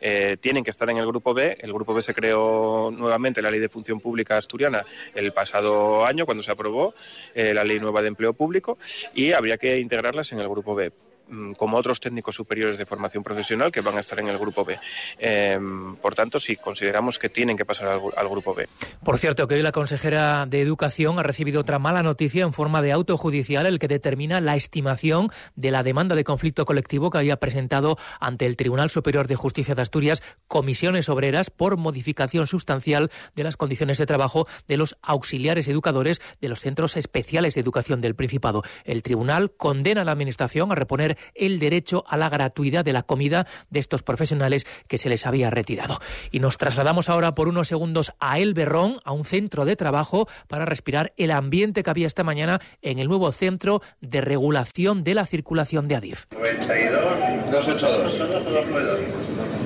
Eh, 0.00 0.36
tienen 0.40 0.64
que 0.64 0.70
estar 0.70 0.88
en 0.90 0.98
el 0.98 1.06
Grupo 1.06 1.34
B. 1.34 1.56
El 1.60 1.72
Grupo 1.72 1.94
B 1.94 2.02
se 2.02 2.14
creó 2.14 2.90
nuevamente 2.90 3.42
la 3.42 3.50
Ley 3.50 3.60
de 3.60 3.68
Función 3.68 4.00
Pública 4.00 4.36
Asturiana 4.36 4.84
el 5.14 5.32
pasado 5.32 6.04
año, 6.04 6.26
cuando 6.26 6.42
se 6.42 6.50
aprobó 6.50 6.94
eh, 7.34 7.54
la 7.54 7.64
Ley 7.64 7.80
Nueva 7.80 8.02
de 8.02 8.08
Empleo 8.08 8.34
Público, 8.34 8.78
y 9.14 9.32
habría 9.32 9.56
que 9.56 9.78
integrarlas 9.78 10.32
en 10.32 10.40
el 10.40 10.48
Grupo 10.48 10.74
B. 10.74 10.92
Mm, 11.26 11.52
como 11.52 11.78
otros 11.78 12.00
técnicos 12.00 12.34
superiores 12.34 12.76
de 12.76 12.84
formación 12.84 13.24
profesional 13.24 13.72
que 13.72 13.80
van 13.80 13.96
a 13.96 14.00
estar 14.00 14.18
en 14.20 14.28
el 14.28 14.36
grupo 14.36 14.62
B. 14.64 14.78
Em, 15.18 15.96
por 15.96 16.14
tanto, 16.14 16.38
sí, 16.38 16.56
consideramos 16.56 17.18
que 17.18 17.30
tienen 17.30 17.56
que 17.56 17.64
pasar 17.64 17.88
al, 17.88 18.28
grupo 18.28 18.54
B. 18.54 18.68
Por 19.02 19.16
cierto, 19.16 19.48
que 19.48 19.54
hoy 19.54 19.62
la 19.62 19.72
consejera 19.72 20.44
de 20.44 20.60
Educación 20.60 21.18
ha 21.18 21.22
recibido 21.22 21.62
otra 21.62 21.78
mala 21.78 22.02
noticia 22.02 22.44
en 22.44 22.52
forma 22.52 22.82
de 22.82 22.92
auto 22.92 23.16
judicial, 23.16 23.64
el 23.64 23.78
que 23.78 23.88
determina 23.88 24.40
la 24.42 24.54
estimación 24.56 25.30
de 25.56 25.70
la 25.70 25.82
demanda 25.82 26.14
de 26.14 26.24
conflicto 26.24 26.66
colectivo 26.66 27.10
que 27.10 27.18
había 27.18 27.36
presentado 27.36 27.96
ante 28.20 28.44
el 28.44 28.56
Tribunal 28.56 28.90
Superior 28.90 29.26
de 29.26 29.36
Justicia 29.36 29.74
de 29.74 29.82
Asturias 29.82 30.22
comisiones 30.46 31.08
obreras 31.08 31.48
por 31.48 31.78
modificación 31.78 32.46
sustancial 32.46 33.10
de 33.34 33.44
las 33.44 33.56
condiciones 33.56 33.96
de 33.96 34.06
trabajo 34.06 34.46
de 34.68 34.76
los 34.76 34.96
auxiliares 35.00 35.68
educadores 35.68 36.20
de 36.40 36.48
los 36.48 36.60
centros 36.60 36.96
especiales 36.96 37.54
de 37.54 37.62
educación 37.62 38.02
del 38.02 38.14
Principado. 38.14 38.62
El 38.84 39.02
tribunal 39.02 39.52
condena 39.52 40.02
a 40.02 40.04
la 40.04 40.12
Administración 40.12 40.70
a 40.70 40.74
reponer 40.74 41.14
el 41.34 41.58
derecho 41.58 42.04
a 42.08 42.16
la 42.16 42.28
gratuidad 42.28 42.84
de 42.84 42.92
la 42.92 43.02
comida 43.02 43.46
de 43.70 43.80
estos 43.80 44.02
profesionales 44.02 44.66
que 44.88 44.98
se 44.98 45.08
les 45.08 45.26
había 45.26 45.50
retirado. 45.50 45.98
Y 46.30 46.40
nos 46.40 46.58
trasladamos 46.58 47.08
ahora 47.08 47.34
por 47.34 47.48
unos 47.48 47.68
segundos 47.68 48.12
a 48.18 48.38
El 48.38 48.54
Berrón, 48.54 49.00
a 49.04 49.12
un 49.12 49.24
centro 49.24 49.64
de 49.64 49.76
trabajo, 49.76 50.28
para 50.48 50.64
respirar 50.64 51.12
el 51.16 51.30
ambiente 51.30 51.82
que 51.82 51.90
había 51.90 52.06
esta 52.06 52.24
mañana 52.24 52.60
en 52.82 52.98
el 52.98 53.08
nuevo 53.08 53.30
centro 53.32 53.82
de 54.00 54.20
regulación 54.20 55.04
de 55.04 55.14
la 55.14 55.26
circulación 55.26 55.88
de 55.88 55.96
Adif. 55.96 56.26
92 56.32 57.50
282 57.50 58.18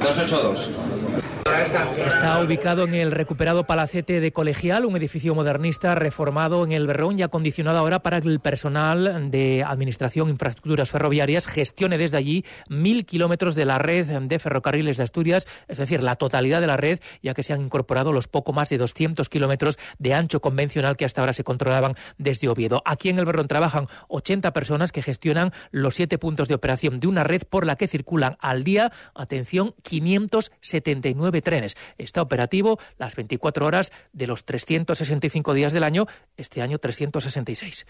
282 0.01 1.08
Está 2.07 2.41
ubicado 2.43 2.85
en 2.85 2.95
el 2.95 3.13
recuperado 3.13 3.65
Palacete 3.65 4.21
de 4.21 4.33
Colegial, 4.33 4.85
un 4.85 4.97
edificio 4.97 5.35
modernista 5.35 5.95
reformado 5.95 6.65
en 6.65 6.73
el 6.73 6.87
Berrón 6.87 7.19
y 7.19 7.23
acondicionado 7.23 7.79
ahora 7.79 8.01
para 8.01 8.21
que 8.21 8.29
el 8.29 8.41
personal 8.41 9.31
de 9.31 9.65
Administración 9.65 10.29
e 10.29 10.31
Infraestructuras 10.33 10.91
Ferroviarias 10.91 11.47
gestione 11.47 11.99
desde 11.99 12.17
allí 12.17 12.45
mil 12.69 13.05
kilómetros 13.07 13.55
de 13.55 13.65
la 13.65 13.79
red 13.79 14.07
de 14.07 14.39
ferrocarriles 14.39 14.97
de 14.97 15.03
Asturias, 15.03 15.47
es 15.69 15.79
decir, 15.79 16.03
la 16.03 16.17
totalidad 16.17 16.61
de 16.61 16.67
la 16.67 16.77
red, 16.77 16.99
ya 17.23 17.35
que 17.35 17.43
se 17.43 17.53
han 17.53 17.63
incorporado 17.63 18.13
los 18.13 18.29
poco 18.29 18.53
más 18.53 18.69
de 18.69 18.79
200 18.79 19.29
kilómetros 19.29 19.79
de 19.99 20.15
ancho 20.15 20.41
convencional 20.41 20.97
que 20.97 21.05
hasta 21.05 21.21
ahora 21.21 21.33
se 21.33 21.45
controlaban 21.45 21.95
desde 22.17 22.49
Oviedo. 22.49 22.83
Aquí 22.85 23.09
en 23.09 23.19
el 23.19 23.25
Berrón 23.25 23.49
trabajan 23.49 23.87
80 24.09 24.53
personas 24.53 24.93
que 24.93 25.03
gestionan 25.03 25.53
los 25.71 25.95
siete 25.95 26.19
puntos 26.19 26.49
de 26.49 26.55
operación 26.55 27.01
de 27.01 27.07
una 27.07 27.25
red 27.25 27.43
por 27.49 27.67
la 27.67 27.77
que 27.77 27.89
circulan 27.89 28.37
al 28.41 28.65
día, 28.65 28.93
atención, 29.15 29.75
579 29.83 31.38
trenes. 31.43 31.77
Está 31.99 32.23
operativo 32.23 32.79
las 32.99 33.17
24 33.17 33.67
horas 33.67 33.93
de 34.13 34.27
los 34.27 34.45
365 34.45 35.55
días 35.55 35.73
del 35.73 35.85
año, 35.85 36.07
este 36.37 36.63
año 36.63 36.79
366. 36.79 37.87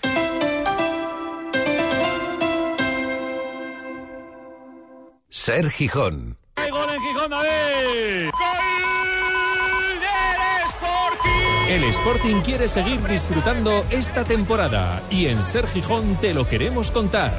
Ser 5.31 5.71
Gijón. 5.71 6.39
¡Hay 6.57 6.71
gol 6.71 6.89
en 6.95 7.03
Gijón, 7.03 7.31
David! 7.31 8.31
¡Gol 8.33 10.01
del 10.01 10.69
Sporting! 10.69 11.71
El 11.71 11.85
Sporting 11.85 12.41
quiere 12.43 12.67
seguir 12.67 13.01
disfrutando 13.07 13.85
esta 13.91 14.25
temporada 14.25 15.03
y 15.11 15.27
en 15.27 15.43
Ser 15.45 15.67
Gijón 15.67 16.17
te 16.17 16.35
lo 16.35 16.49
queremos 16.49 16.91
contar. 16.91 17.39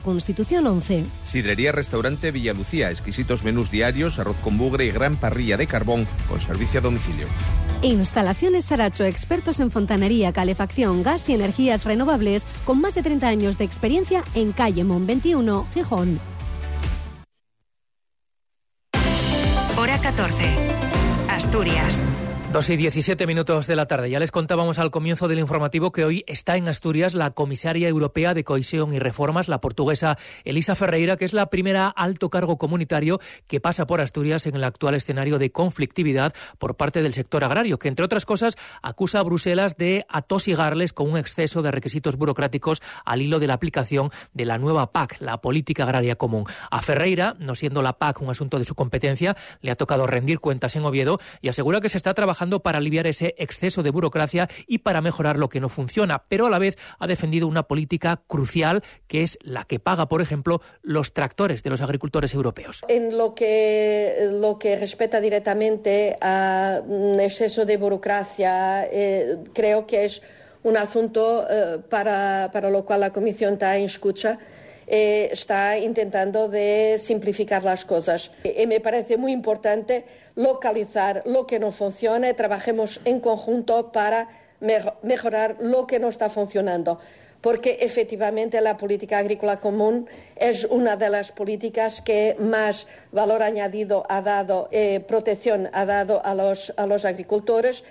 Constitución 0.00 0.66
11. 0.66 1.04
Sidrería 1.24 1.72
Restaurante 1.72 2.30
Villalucía, 2.30 2.90
exquisitos 2.90 3.44
menús 3.44 3.70
diarios, 3.70 4.18
arroz 4.18 4.36
con 4.38 4.58
bugre 4.58 4.86
y 4.86 4.90
gran 4.90 5.16
parrilla 5.16 5.56
de 5.56 5.66
carbón 5.66 6.06
con 6.28 6.40
servicio 6.40 6.80
a 6.80 6.82
domicilio. 6.82 7.26
Instalaciones 7.82 8.66
Saracho, 8.66 9.04
expertos 9.04 9.60
en 9.60 9.70
fontanería, 9.70 10.32
calefacción, 10.32 11.02
gas 11.02 11.28
y 11.28 11.34
energías 11.34 11.84
renovables, 11.84 12.44
con 12.64 12.80
más 12.80 12.94
de 12.94 13.02
30 13.02 13.28
años 13.28 13.58
de 13.58 13.64
experiencia 13.64 14.24
en 14.34 14.52
calle 14.52 14.84
Mon 14.84 15.06
21, 15.06 15.66
Gijón. 15.74 16.20
Hora 19.76 20.00
14. 20.00 20.44
Asturias. 21.28 22.02
Dos 22.52 22.70
y 22.70 22.78
17 22.78 23.26
minutos 23.26 23.66
de 23.66 23.76
la 23.76 23.84
tarde. 23.84 24.08
Ya 24.08 24.18
les 24.18 24.30
contábamos 24.30 24.78
al 24.78 24.90
comienzo 24.90 25.28
del 25.28 25.38
informativo 25.38 25.92
que 25.92 26.06
hoy 26.06 26.24
está 26.26 26.56
en 26.56 26.66
Asturias 26.66 27.12
la 27.12 27.32
comisaria 27.32 27.88
europea 27.88 28.32
de 28.32 28.42
cohesión 28.42 28.94
y 28.94 28.98
reformas, 28.98 29.48
la 29.48 29.60
portuguesa 29.60 30.16
Elisa 30.44 30.74
Ferreira, 30.74 31.18
que 31.18 31.26
es 31.26 31.34
la 31.34 31.50
primera 31.50 31.88
alto 31.88 32.30
cargo 32.30 32.56
comunitario 32.56 33.20
que 33.48 33.60
pasa 33.60 33.86
por 33.86 34.00
Asturias 34.00 34.46
en 34.46 34.56
el 34.56 34.64
actual 34.64 34.94
escenario 34.94 35.38
de 35.38 35.52
conflictividad 35.52 36.32
por 36.56 36.74
parte 36.74 37.02
del 37.02 37.12
sector 37.12 37.44
agrario, 37.44 37.78
que 37.78 37.88
entre 37.88 38.06
otras 38.06 38.24
cosas 38.24 38.56
acusa 38.80 39.20
a 39.20 39.24
Bruselas 39.24 39.76
de 39.76 40.06
atosigarles 40.08 40.94
con 40.94 41.10
un 41.10 41.18
exceso 41.18 41.60
de 41.60 41.70
requisitos 41.70 42.16
burocráticos 42.16 42.80
al 43.04 43.20
hilo 43.20 43.40
de 43.40 43.46
la 43.46 43.54
aplicación 43.54 44.10
de 44.32 44.46
la 44.46 44.56
nueva 44.56 44.90
PAC, 44.90 45.20
la 45.20 45.42
Política 45.42 45.82
Agraria 45.82 46.16
Común. 46.16 46.46
A 46.70 46.80
Ferreira, 46.80 47.36
no 47.38 47.54
siendo 47.54 47.82
la 47.82 47.98
PAC 47.98 48.22
un 48.22 48.30
asunto 48.30 48.58
de 48.58 48.64
su 48.64 48.74
competencia, 48.74 49.36
le 49.60 49.70
ha 49.70 49.76
tocado 49.76 50.06
rendir 50.06 50.40
cuentas 50.40 50.76
en 50.76 50.86
Oviedo 50.86 51.20
y 51.42 51.50
asegura 51.50 51.82
que 51.82 51.90
se 51.90 51.98
está 51.98 52.14
trabajando 52.14 52.37
para 52.62 52.78
aliviar 52.78 53.06
ese 53.06 53.34
exceso 53.38 53.82
de 53.82 53.90
burocracia 53.90 54.48
y 54.66 54.78
para 54.78 55.00
mejorar 55.00 55.36
lo 55.36 55.48
que 55.48 55.60
no 55.60 55.68
funciona, 55.68 56.24
pero 56.28 56.46
a 56.46 56.50
la 56.50 56.58
vez 56.58 56.76
ha 56.98 57.06
defendido 57.06 57.46
una 57.46 57.64
política 57.64 58.22
crucial 58.26 58.82
que 59.08 59.22
es 59.22 59.38
la 59.42 59.64
que 59.64 59.80
paga, 59.80 60.08
por 60.08 60.22
ejemplo, 60.22 60.60
los 60.82 61.12
tractores 61.12 61.62
de 61.62 61.70
los 61.70 61.80
agricultores 61.80 62.34
europeos. 62.34 62.82
En 62.88 63.16
lo 63.16 63.34
que, 63.34 64.28
lo 64.32 64.58
que 64.58 64.76
respecta 64.76 65.20
directamente 65.20 66.16
a 66.20 66.80
un 66.86 67.18
exceso 67.20 67.64
de 67.64 67.76
burocracia, 67.76 68.86
eh, 68.90 69.38
creo 69.52 69.86
que 69.86 70.04
es 70.04 70.22
un 70.62 70.76
asunto 70.76 71.46
eh, 71.48 71.78
para, 71.88 72.50
para 72.52 72.70
lo 72.70 72.84
cual 72.84 73.00
la 73.00 73.10
Comisión 73.10 73.54
está 73.54 73.76
en 73.76 73.84
escucha 73.84 74.38
eh, 74.90 75.28
está 75.30 75.78
intentando 75.78 76.48
de 76.48 76.96
simplificar 76.98 77.62
las 77.62 77.84
cosas. 77.84 78.32
Y 78.42 78.66
me 78.66 78.80
parece 78.80 79.18
muy 79.18 79.32
importante 79.32 80.04
localizar 80.34 81.22
lo 81.26 81.46
que 81.46 81.58
no 81.58 81.72
funciona 81.72 82.30
y 82.30 82.34
trabajemos 82.34 83.00
en 83.04 83.20
conjunto 83.20 83.92
para 83.92 84.28
mejorar 85.02 85.56
lo 85.60 85.86
que 85.86 86.00
no 86.00 86.08
está 86.08 86.28
funcionando 86.30 86.98
porque 87.40 87.78
efectivamente 87.80 88.60
la 88.60 88.76
política 88.76 89.18
agrícola 89.18 89.60
común 89.60 90.08
es 90.34 90.64
una 90.64 90.96
de 90.96 91.10
las 91.10 91.30
políticas 91.30 92.00
que 92.00 92.34
más 92.40 92.86
valor 93.12 93.42
añadido 93.42 94.04
ha 94.08 94.22
dado, 94.22 94.68
eh, 94.72 95.00
protección 95.06 95.70
ha 95.72 95.84
dado 95.86 96.20
a 96.24 96.34
los 96.34 97.04
agricultores, 97.04 97.84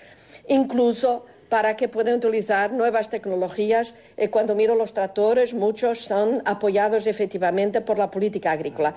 incluso 0.50 1.26
para 1.50 1.76
que 1.76 1.88
puedan 1.88 2.16
utilizar 2.16 2.72
nuevas 2.72 3.10
tecnologías. 3.10 3.94
Eh, 4.18 4.30
cuando 4.30 4.56
miro 4.56 4.76
los 4.76 4.94
tractores, 4.94 5.54
muchos 5.54 6.00
son 6.00 6.42
apoyados 6.46 7.08
efectivamente 7.08 7.82
por 7.82 7.98
la 7.98 8.12
política 8.12 8.52
agrícola. 8.52 8.96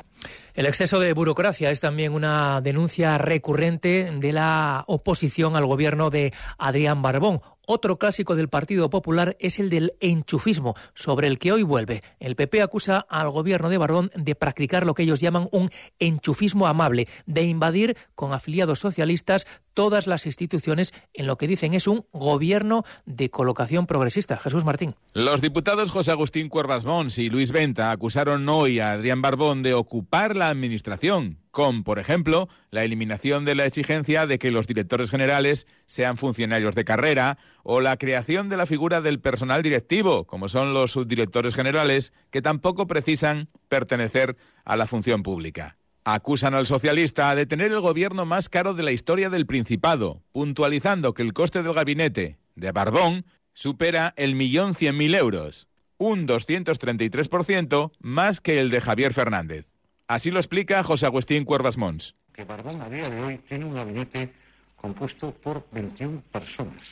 El 0.54 0.66
exceso 0.66 0.98
de 1.00 1.12
burocracia 1.12 1.70
es 1.70 1.80
también 1.80 2.12
una 2.12 2.60
denuncia 2.60 3.18
recurrente 3.18 4.10
de 4.12 4.32
la 4.32 4.84
oposición 4.86 5.56
al 5.56 5.66
gobierno 5.66 6.10
de 6.10 6.32
Adrián 6.58 7.02
Barbón. 7.02 7.40
Otro 7.72 7.98
clásico 7.98 8.34
del 8.34 8.48
Partido 8.48 8.90
Popular 8.90 9.36
es 9.38 9.60
el 9.60 9.70
del 9.70 9.92
enchufismo, 10.00 10.74
sobre 10.92 11.28
el 11.28 11.38
que 11.38 11.52
hoy 11.52 11.62
vuelve. 11.62 12.02
El 12.18 12.34
PP 12.34 12.62
acusa 12.62 13.06
al 13.08 13.30
gobierno 13.30 13.68
de 13.68 13.78
Barbón 13.78 14.10
de 14.16 14.34
practicar 14.34 14.84
lo 14.84 14.94
que 14.94 15.04
ellos 15.04 15.20
llaman 15.20 15.48
un 15.52 15.70
enchufismo 16.00 16.66
amable, 16.66 17.06
de 17.26 17.44
invadir 17.44 17.96
con 18.16 18.32
afiliados 18.32 18.80
socialistas 18.80 19.46
todas 19.72 20.08
las 20.08 20.26
instituciones 20.26 20.92
en 21.14 21.28
lo 21.28 21.36
que 21.36 21.46
dicen 21.46 21.74
es 21.74 21.86
un 21.86 22.06
gobierno 22.12 22.82
de 23.06 23.30
colocación 23.30 23.86
progresista. 23.86 24.36
Jesús 24.36 24.64
Martín. 24.64 24.96
Los 25.12 25.40
diputados 25.40 25.92
José 25.92 26.10
Agustín 26.10 26.48
Cuervas 26.48 26.84
Mons 26.84 27.18
y 27.18 27.30
Luis 27.30 27.52
Venta 27.52 27.92
acusaron 27.92 28.48
hoy 28.48 28.80
a 28.80 28.90
Adrián 28.90 29.22
Barbón 29.22 29.62
de 29.62 29.74
ocupar 29.74 30.34
la 30.34 30.48
administración 30.48 31.38
con, 31.50 31.84
por 31.84 31.98
ejemplo, 31.98 32.48
la 32.70 32.84
eliminación 32.84 33.44
de 33.44 33.54
la 33.54 33.66
exigencia 33.66 34.26
de 34.26 34.38
que 34.38 34.50
los 34.50 34.66
directores 34.66 35.10
generales 35.10 35.66
sean 35.86 36.16
funcionarios 36.16 36.74
de 36.74 36.84
carrera 36.84 37.38
o 37.62 37.80
la 37.80 37.96
creación 37.96 38.48
de 38.48 38.56
la 38.56 38.66
figura 38.66 39.00
del 39.00 39.20
personal 39.20 39.62
directivo, 39.62 40.24
como 40.24 40.48
son 40.48 40.74
los 40.74 40.92
subdirectores 40.92 41.54
generales, 41.54 42.12
que 42.30 42.42
tampoco 42.42 42.86
precisan 42.86 43.48
pertenecer 43.68 44.36
a 44.64 44.76
la 44.76 44.86
función 44.86 45.22
pública. 45.22 45.76
Acusan 46.04 46.54
al 46.54 46.66
socialista 46.66 47.34
de 47.34 47.46
tener 47.46 47.72
el 47.72 47.80
gobierno 47.80 48.24
más 48.24 48.48
caro 48.48 48.74
de 48.74 48.82
la 48.82 48.92
historia 48.92 49.28
del 49.28 49.46
Principado, 49.46 50.22
puntualizando 50.32 51.12
que 51.12 51.22
el 51.22 51.34
coste 51.34 51.62
del 51.62 51.74
gabinete 51.74 52.38
de 52.54 52.72
Barbón 52.72 53.26
supera 53.52 54.14
el 54.16 54.34
millón 54.34 54.74
cien 54.74 54.96
mil 54.96 55.14
euros, 55.14 55.68
un 55.98 56.26
233% 56.26 57.92
más 58.00 58.40
que 58.40 58.60
el 58.60 58.70
de 58.70 58.80
Javier 58.80 59.12
Fernández. 59.12 59.69
Así 60.10 60.32
lo 60.32 60.40
explica 60.40 60.82
José 60.82 61.06
Agustín 61.06 61.44
Cuervas 61.44 61.76
Mons. 61.76 62.16
Que 62.32 62.42
Barbón 62.42 62.82
a 62.82 62.90
día 62.90 63.08
de 63.08 63.22
hoy 63.22 63.38
tiene 63.38 63.64
un 63.64 63.76
gabinete 63.76 64.32
compuesto 64.74 65.30
por 65.30 65.64
21 65.70 66.20
personas. 66.32 66.82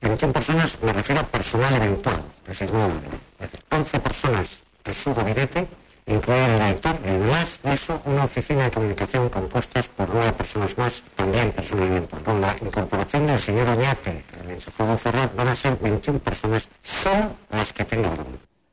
21 0.00 0.32
personas 0.32 0.78
me 0.82 0.90
refiero 0.94 1.20
a 1.20 1.24
personal 1.24 1.74
eventual, 1.74 2.22
es 2.48 2.58
decir, 2.58 2.74
no, 2.74 2.90
11 3.68 4.00
personas 4.00 4.58
de 4.82 4.94
su 4.94 5.14
gabinete, 5.14 5.68
incluido 6.06 6.46
el 6.46 6.60
director, 6.60 6.98
y 7.04 7.08
además 7.08 7.60
de 7.62 7.74
eso 7.74 8.00
una 8.06 8.24
oficina 8.24 8.64
de 8.64 8.70
comunicación 8.70 9.28
compuesta 9.28 9.82
por 9.94 10.08
nueve 10.08 10.32
personas 10.32 10.78
más, 10.78 11.02
también 11.14 11.52
personal 11.52 11.88
eventual. 11.88 12.22
Con 12.22 12.40
la 12.40 12.56
incorporación 12.58 13.26
del 13.26 13.38
señor 13.38 13.68
Oñate, 13.68 14.24
el 14.42 14.50
enchufado 14.50 14.96
Ferraz, 14.96 15.36
van 15.36 15.48
a 15.48 15.56
ser 15.56 15.78
21 15.78 16.20
personas, 16.20 16.70
son 16.82 17.36
las 17.50 17.70
que 17.70 17.84
tengo. 17.84 18.16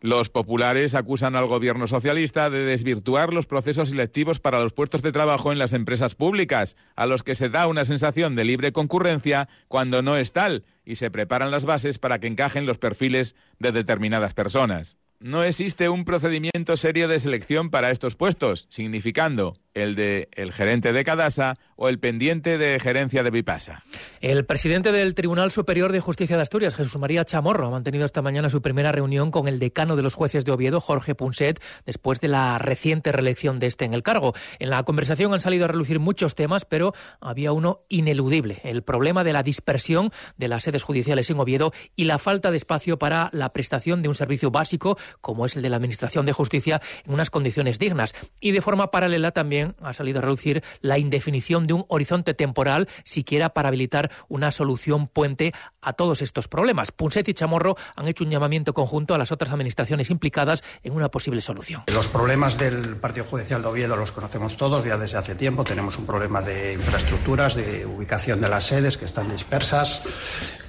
Los 0.02 0.30
populares 0.30 0.96
acusan 0.96 1.36
al 1.36 1.48
gobierno 1.48 1.86
socialista 1.86 2.50
de 2.50 2.64
desvirtuar 2.64 3.34
los 3.34 3.48
procesos 3.48 3.90
selectivos 3.90 4.40
para 4.40 4.62
los 4.62 4.72
puestos 4.72 5.02
de 5.02 5.12
trabajo 5.12 5.52
en 5.52 5.60
las 5.60 5.74
empresas 5.74 6.16
públicas, 6.16 6.78
a 6.96 7.06
los 7.06 7.22
que 7.22 7.36
se 7.36 7.50
da 7.50 7.68
una 7.68 7.84
sensación 7.84 8.34
de 8.38 8.46
libre 8.46 8.72
concurrencia 8.72 9.50
cuando 9.68 10.02
no 10.02 10.16
es 10.16 10.32
tal, 10.32 10.64
y 10.86 10.96
se 10.96 11.12
preparan 11.12 11.52
las 11.52 11.66
bases 11.66 12.00
para 12.00 12.20
que 12.20 12.28
encajen 12.28 12.66
los 12.66 12.78
perfiles 12.78 13.36
de 13.60 13.74
determinadas 13.74 14.34
personas. 14.34 14.96
No 15.20 15.44
existe 15.44 15.90
un 15.90 16.06
procedimiento 16.06 16.78
serio 16.78 17.10
de 17.10 17.20
selección 17.20 17.70
para 17.70 17.92
estos 17.92 18.16
puestos, 18.16 18.68
significando 18.70 19.58
el 19.74 19.96
de 19.96 20.30
el 20.34 20.52
gerente 20.52 20.94
de 20.94 21.04
Cadasa 21.04 21.58
o 21.76 21.88
el 21.88 22.00
pendiente 22.00 22.58
de 22.58 22.80
gerencia 22.80 23.24
de 23.24 23.32
Vipasa. 23.32 23.84
El 24.20 24.46
presidente 24.46 24.92
del 24.92 25.16
Tribunal 25.16 25.50
Superior 25.52 25.94
de 25.94 26.02
Justicia 26.02 26.36
de 26.36 26.42
Asturias, 26.42 26.76
Jesús 26.76 26.98
María 26.98 27.24
Chamorro, 27.24 27.68
ha 27.68 27.72
mantenido 27.72 28.04
esta 28.04 28.22
mañana 28.22 28.50
su 28.50 28.62
primera 28.62 28.92
reunión 28.92 29.32
con 29.32 29.48
el 29.48 29.60
decano 29.60 29.96
de 29.96 30.04
los 30.04 30.14
jueces 30.14 30.44
de 30.44 30.52
Oviedo, 30.52 30.82
Jorge 30.82 31.16
Punset, 31.16 31.62
después 31.86 32.20
de 32.20 32.28
la 32.28 32.58
reciente 32.58 33.14
reelección 33.14 33.60
de 33.60 33.68
este 33.68 33.86
en 33.86 33.94
el 33.94 34.04
cargo. 34.04 34.34
En 34.60 34.70
la 34.70 34.84
conversación 34.84 35.34
han 35.34 35.40
salido 35.40 35.66
a 35.66 35.68
relucir 35.70 36.00
muchos 36.00 36.36
temas, 36.36 36.66
pero 36.66 36.94
había 37.22 37.54
uno 37.54 37.86
ineludible, 37.88 38.60
el 38.64 38.84
problema 38.84 39.24
de 39.24 39.34
la 39.34 39.44
dispersión 39.44 40.12
de 40.38 40.48
las 40.50 40.64
sedes 40.64 40.84
judiciales 40.84 41.30
en 41.30 41.40
Oviedo 41.40 41.72
y 41.96 42.06
la 42.06 42.20
falta 42.20 42.52
de 42.52 42.58
espacio 42.58 43.00
para 43.00 43.30
la 43.32 43.54
prestación 43.54 44.02
de 44.02 44.10
un 44.10 44.16
servicio 44.16 44.52
básico 44.52 44.98
como 45.22 45.46
es 45.46 45.56
el 45.56 45.62
de 45.62 45.70
la 45.70 45.78
Administración 45.78 46.26
de 46.26 46.34
Justicia 46.34 46.82
en 47.06 47.14
unas 47.14 47.30
condiciones 47.30 47.80
dignas. 47.80 48.14
Y 48.42 48.52
de 48.52 48.62
forma 48.62 48.92
paralela 48.92 49.32
también 49.32 49.59
ha 49.82 49.94
salido 49.94 50.20
a 50.20 50.22
relucir 50.22 50.64
la 50.82 50.98
indefinición 50.98 51.68
de 51.68 51.74
un 51.74 51.86
horizonte 51.88 52.34
temporal 52.34 52.88
siquiera 53.04 53.50
para 53.50 53.70
habilitar 53.70 54.12
una 54.28 54.52
solución 54.52 55.08
puente 55.08 55.54
a 55.82 55.94
todos 55.94 56.22
estos 56.22 56.48
problemas. 56.48 56.92
Punset 56.92 57.28
y 57.30 57.34
Chamorro 57.34 57.76
han 57.96 58.08
hecho 58.08 58.24
un 58.24 58.30
llamamiento 58.30 58.74
conjunto 58.74 59.14
a 59.14 59.18
las 59.18 59.32
otras 59.32 59.52
administraciones 59.52 60.10
implicadas 60.10 60.64
en 60.84 60.94
una 60.94 61.10
posible 61.10 61.42
solución. 61.42 61.84
Los 61.94 62.10
problemas 62.10 62.58
del 62.58 62.98
Partido 62.98 63.26
Judicial 63.26 63.62
de 63.62 63.68
Oviedo 63.68 63.96
los 63.96 64.12
conocemos 64.12 64.58
todos 64.58 64.86
ya 64.86 64.98
desde 64.98 65.18
hace 65.18 65.36
tiempo. 65.36 65.64
Tenemos 65.64 65.98
un 65.98 66.06
problema 66.06 66.42
de 66.42 66.74
infraestructuras, 66.74 67.56
de 67.56 67.86
ubicación 67.86 68.42
de 68.42 68.50
las 68.50 68.66
sedes 68.66 68.98
que 68.98 69.06
están 69.06 69.30
dispersas 69.30 70.04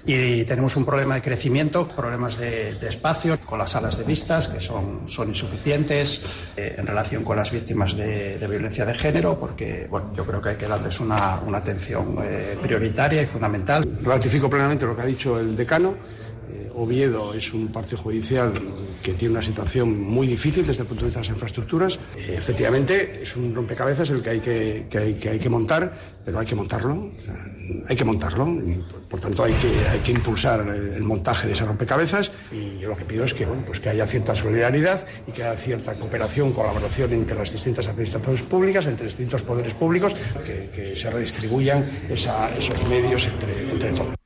y 0.06 0.44
tenemos 0.44 0.76
un 0.76 0.84
problema 0.84 1.14
de 1.14 1.22
crecimiento, 1.22 1.86
problemas 1.86 2.38
de, 2.38 2.74
de 2.74 2.88
espacio 2.88 3.38
con 3.40 3.58
las 3.58 3.70
salas 3.70 3.98
de 3.98 4.04
vistas 4.04 4.48
que 4.48 4.60
son, 4.60 5.06
son 5.06 5.28
insuficientes 5.28 6.22
eh, 6.56 6.74
en 6.78 6.86
relación 6.86 7.24
con 7.24 7.36
las 7.36 7.50
víctimas 7.50 7.96
de, 7.96 8.38
de, 8.38 8.46
violencia 8.46 8.84
de 8.84 8.94
género, 8.94 9.38
porque 9.38 9.86
bueno, 9.90 10.12
yo 10.14 10.24
creo 10.24 10.40
que 10.40 10.50
hay 10.50 10.56
que 10.56 10.66
darles 10.66 11.00
una, 11.00 11.40
una 11.46 11.58
atención 11.58 12.16
eh, 12.22 12.56
prioritaria 12.60 13.22
y 13.22 13.26
fundamental. 13.26 13.86
Ratifico 14.02 14.48
plenamente 14.48 14.86
lo 14.86 14.96
que 14.96 15.02
ha 15.02 15.06
dicho 15.06 15.38
el 15.38 15.54
decano. 15.54 15.94
Eh, 16.52 16.70
Oviedo 16.74 17.34
es 17.34 17.52
un 17.52 17.68
partido 17.68 17.98
judicial 17.98 18.52
que 19.02 19.12
tiene 19.14 19.34
una 19.34 19.42
situación 19.42 20.00
muy 20.00 20.26
difícil 20.26 20.66
desde 20.66 20.82
el 20.82 20.88
punto 20.88 21.02
de 21.02 21.08
vista 21.08 21.20
de 21.20 21.26
las 21.26 21.34
infraestructuras. 21.34 21.98
Eh, 22.16 22.34
efectivamente, 22.38 23.22
es 23.22 23.36
un 23.36 23.54
rompecabezas 23.54 24.10
el 24.10 24.22
que 24.22 24.30
hay 24.30 24.40
que, 24.40 24.86
que, 24.90 24.98
hay, 24.98 25.14
que 25.14 25.28
hay 25.28 25.38
que 25.38 25.48
montar, 25.48 25.92
pero 26.24 26.38
hay 26.38 26.46
que 26.46 26.54
montarlo. 26.54 26.94
O 26.94 27.24
sea, 27.24 27.46
hay 27.88 27.96
que 27.96 28.04
montarlo 28.04 28.48
y 28.48 28.82
por 29.10 29.20
tanto 29.20 29.42
hay 29.42 29.52
que, 29.54 29.88
hay 29.88 29.98
que 29.98 30.12
impulsar 30.12 30.60
el, 30.60 31.02
montaje 31.02 31.48
de 31.48 31.54
ese 31.54 31.66
rompecabezas 31.66 32.30
y 32.52 32.78
yo 32.78 32.88
lo 32.88 32.96
que 32.96 33.04
pido 33.04 33.24
es 33.24 33.34
que, 33.34 33.44
bueno, 33.44 33.62
pues 33.66 33.80
que 33.80 33.88
haya 33.88 34.06
cierta 34.06 34.36
solidaridad 34.36 35.04
y 35.26 35.32
que 35.32 35.42
haya 35.42 35.58
cierta 35.58 35.94
cooperación, 35.94 36.52
colaboración 36.52 37.12
entre 37.12 37.36
las 37.36 37.50
distintas 37.50 37.88
administraciones 37.88 38.42
públicas, 38.42 38.86
entre 38.86 39.06
distintos 39.06 39.42
poderes 39.42 39.74
públicos, 39.74 40.14
que, 40.46 40.70
que 40.72 40.94
se 40.94 41.10
redistribuyan 41.10 41.84
esa, 42.08 42.48
esos 42.56 42.88
medios 42.88 43.24
entre, 43.24 43.72
entre 43.72 43.90
todos. 43.90 44.19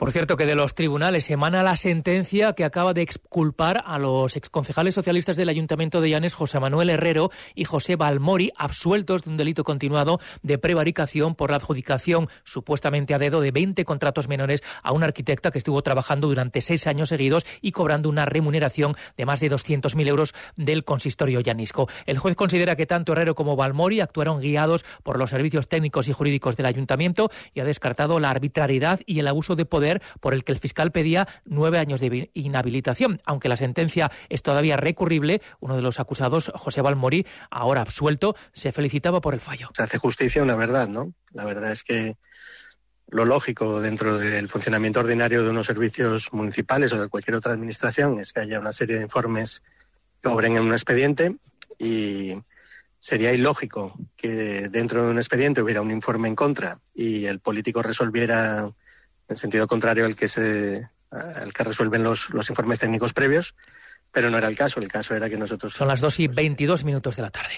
Por 0.00 0.12
cierto, 0.12 0.38
que 0.38 0.46
de 0.46 0.54
los 0.54 0.74
tribunales 0.74 1.28
emana 1.28 1.62
la 1.62 1.76
sentencia 1.76 2.54
que 2.54 2.64
acaba 2.64 2.94
de 2.94 3.02
exculpar 3.02 3.84
a 3.84 3.98
los 3.98 4.34
exconcejales 4.34 4.94
socialistas 4.94 5.36
del 5.36 5.50
Ayuntamiento 5.50 6.00
de 6.00 6.08
Llanes, 6.08 6.32
José 6.32 6.58
Manuel 6.58 6.88
Herrero 6.88 7.30
y 7.54 7.66
José 7.66 7.96
Balmori, 7.96 8.50
absueltos 8.56 9.24
de 9.24 9.30
un 9.30 9.36
delito 9.36 9.62
continuado 9.62 10.18
de 10.42 10.56
prevaricación 10.56 11.34
por 11.34 11.50
la 11.50 11.58
adjudicación 11.58 12.30
supuestamente 12.44 13.12
a 13.12 13.18
dedo 13.18 13.42
de 13.42 13.50
20 13.50 13.84
contratos 13.84 14.26
menores 14.26 14.62
a 14.82 14.92
una 14.92 15.04
arquitecta 15.04 15.50
que 15.50 15.58
estuvo 15.58 15.82
trabajando 15.82 16.28
durante 16.28 16.62
seis 16.62 16.86
años 16.86 17.10
seguidos 17.10 17.44
y 17.60 17.72
cobrando 17.72 18.08
una 18.08 18.24
remuneración 18.24 18.94
de 19.18 19.26
más 19.26 19.40
de 19.40 19.50
200.000 19.50 20.08
euros 20.08 20.34
del 20.56 20.82
consistorio 20.82 21.40
llanisco. 21.40 21.90
El 22.06 22.16
juez 22.16 22.36
considera 22.36 22.74
que 22.74 22.86
tanto 22.86 23.12
Herrero 23.12 23.34
como 23.34 23.54
Balmori 23.54 24.00
actuaron 24.00 24.40
guiados 24.40 24.82
por 25.02 25.18
los 25.18 25.28
servicios 25.28 25.68
técnicos 25.68 26.08
y 26.08 26.14
jurídicos 26.14 26.56
del 26.56 26.64
Ayuntamiento 26.64 27.30
y 27.52 27.60
ha 27.60 27.66
descartado 27.66 28.18
la 28.18 28.30
arbitrariedad 28.30 29.00
y 29.04 29.18
el 29.18 29.28
abuso 29.28 29.56
de 29.56 29.66
poder 29.66 29.89
por 30.20 30.34
el 30.34 30.44
que 30.44 30.52
el 30.52 30.58
fiscal 30.58 30.92
pedía 30.92 31.26
nueve 31.44 31.78
años 31.78 32.00
de 32.00 32.30
inhabilitación. 32.34 33.20
Aunque 33.24 33.48
la 33.48 33.56
sentencia 33.56 34.10
es 34.28 34.42
todavía 34.42 34.76
recurrible, 34.76 35.42
uno 35.60 35.76
de 35.76 35.82
los 35.82 35.98
acusados, 36.00 36.52
José 36.54 36.82
Balmori, 36.82 37.26
ahora 37.50 37.80
absuelto, 37.80 38.36
se 38.52 38.72
felicitaba 38.72 39.20
por 39.20 39.34
el 39.34 39.40
fallo. 39.40 39.70
Se 39.74 39.82
hace 39.82 39.98
justicia 39.98 40.42
una 40.42 40.56
verdad, 40.56 40.88
¿no? 40.88 41.12
La 41.32 41.44
verdad 41.44 41.72
es 41.72 41.84
que 41.84 42.16
lo 43.08 43.24
lógico 43.24 43.80
dentro 43.80 44.18
del 44.18 44.48
funcionamiento 44.48 45.00
ordinario 45.00 45.42
de 45.42 45.50
unos 45.50 45.66
servicios 45.66 46.32
municipales 46.32 46.92
o 46.92 47.00
de 47.00 47.08
cualquier 47.08 47.34
otra 47.36 47.52
administración 47.52 48.20
es 48.20 48.32
que 48.32 48.40
haya 48.40 48.60
una 48.60 48.72
serie 48.72 48.96
de 48.96 49.02
informes 49.02 49.62
que 50.22 50.28
obren 50.28 50.56
en 50.56 50.62
un 50.62 50.72
expediente 50.72 51.36
y 51.78 52.34
sería 52.98 53.32
ilógico 53.32 53.98
que 54.16 54.68
dentro 54.68 55.04
de 55.04 55.10
un 55.10 55.18
expediente 55.18 55.62
hubiera 55.62 55.82
un 55.82 55.90
informe 55.90 56.28
en 56.28 56.36
contra 56.36 56.78
y 56.94 57.24
el 57.26 57.40
político 57.40 57.82
resolviera 57.82 58.70
en 59.30 59.36
sentido 59.36 59.66
contrario 59.66 60.04
al 60.04 60.16
que 60.16 60.28
se 60.28 60.88
al 61.10 61.52
que 61.52 61.64
resuelven 61.64 62.04
los, 62.04 62.30
los 62.30 62.48
informes 62.50 62.78
técnicos 62.78 63.12
previos, 63.12 63.54
pero 64.12 64.30
no 64.30 64.38
era 64.38 64.48
el 64.48 64.56
caso. 64.56 64.80
El 64.80 64.88
caso 64.88 65.14
era 65.14 65.28
que 65.28 65.36
nosotros. 65.36 65.72
Son 65.72 65.88
las 65.88 66.00
2 66.00 66.20
y 66.20 66.28
22 66.28 66.84
minutos 66.84 67.16
de 67.16 67.22
la 67.22 67.30
tarde. 67.30 67.54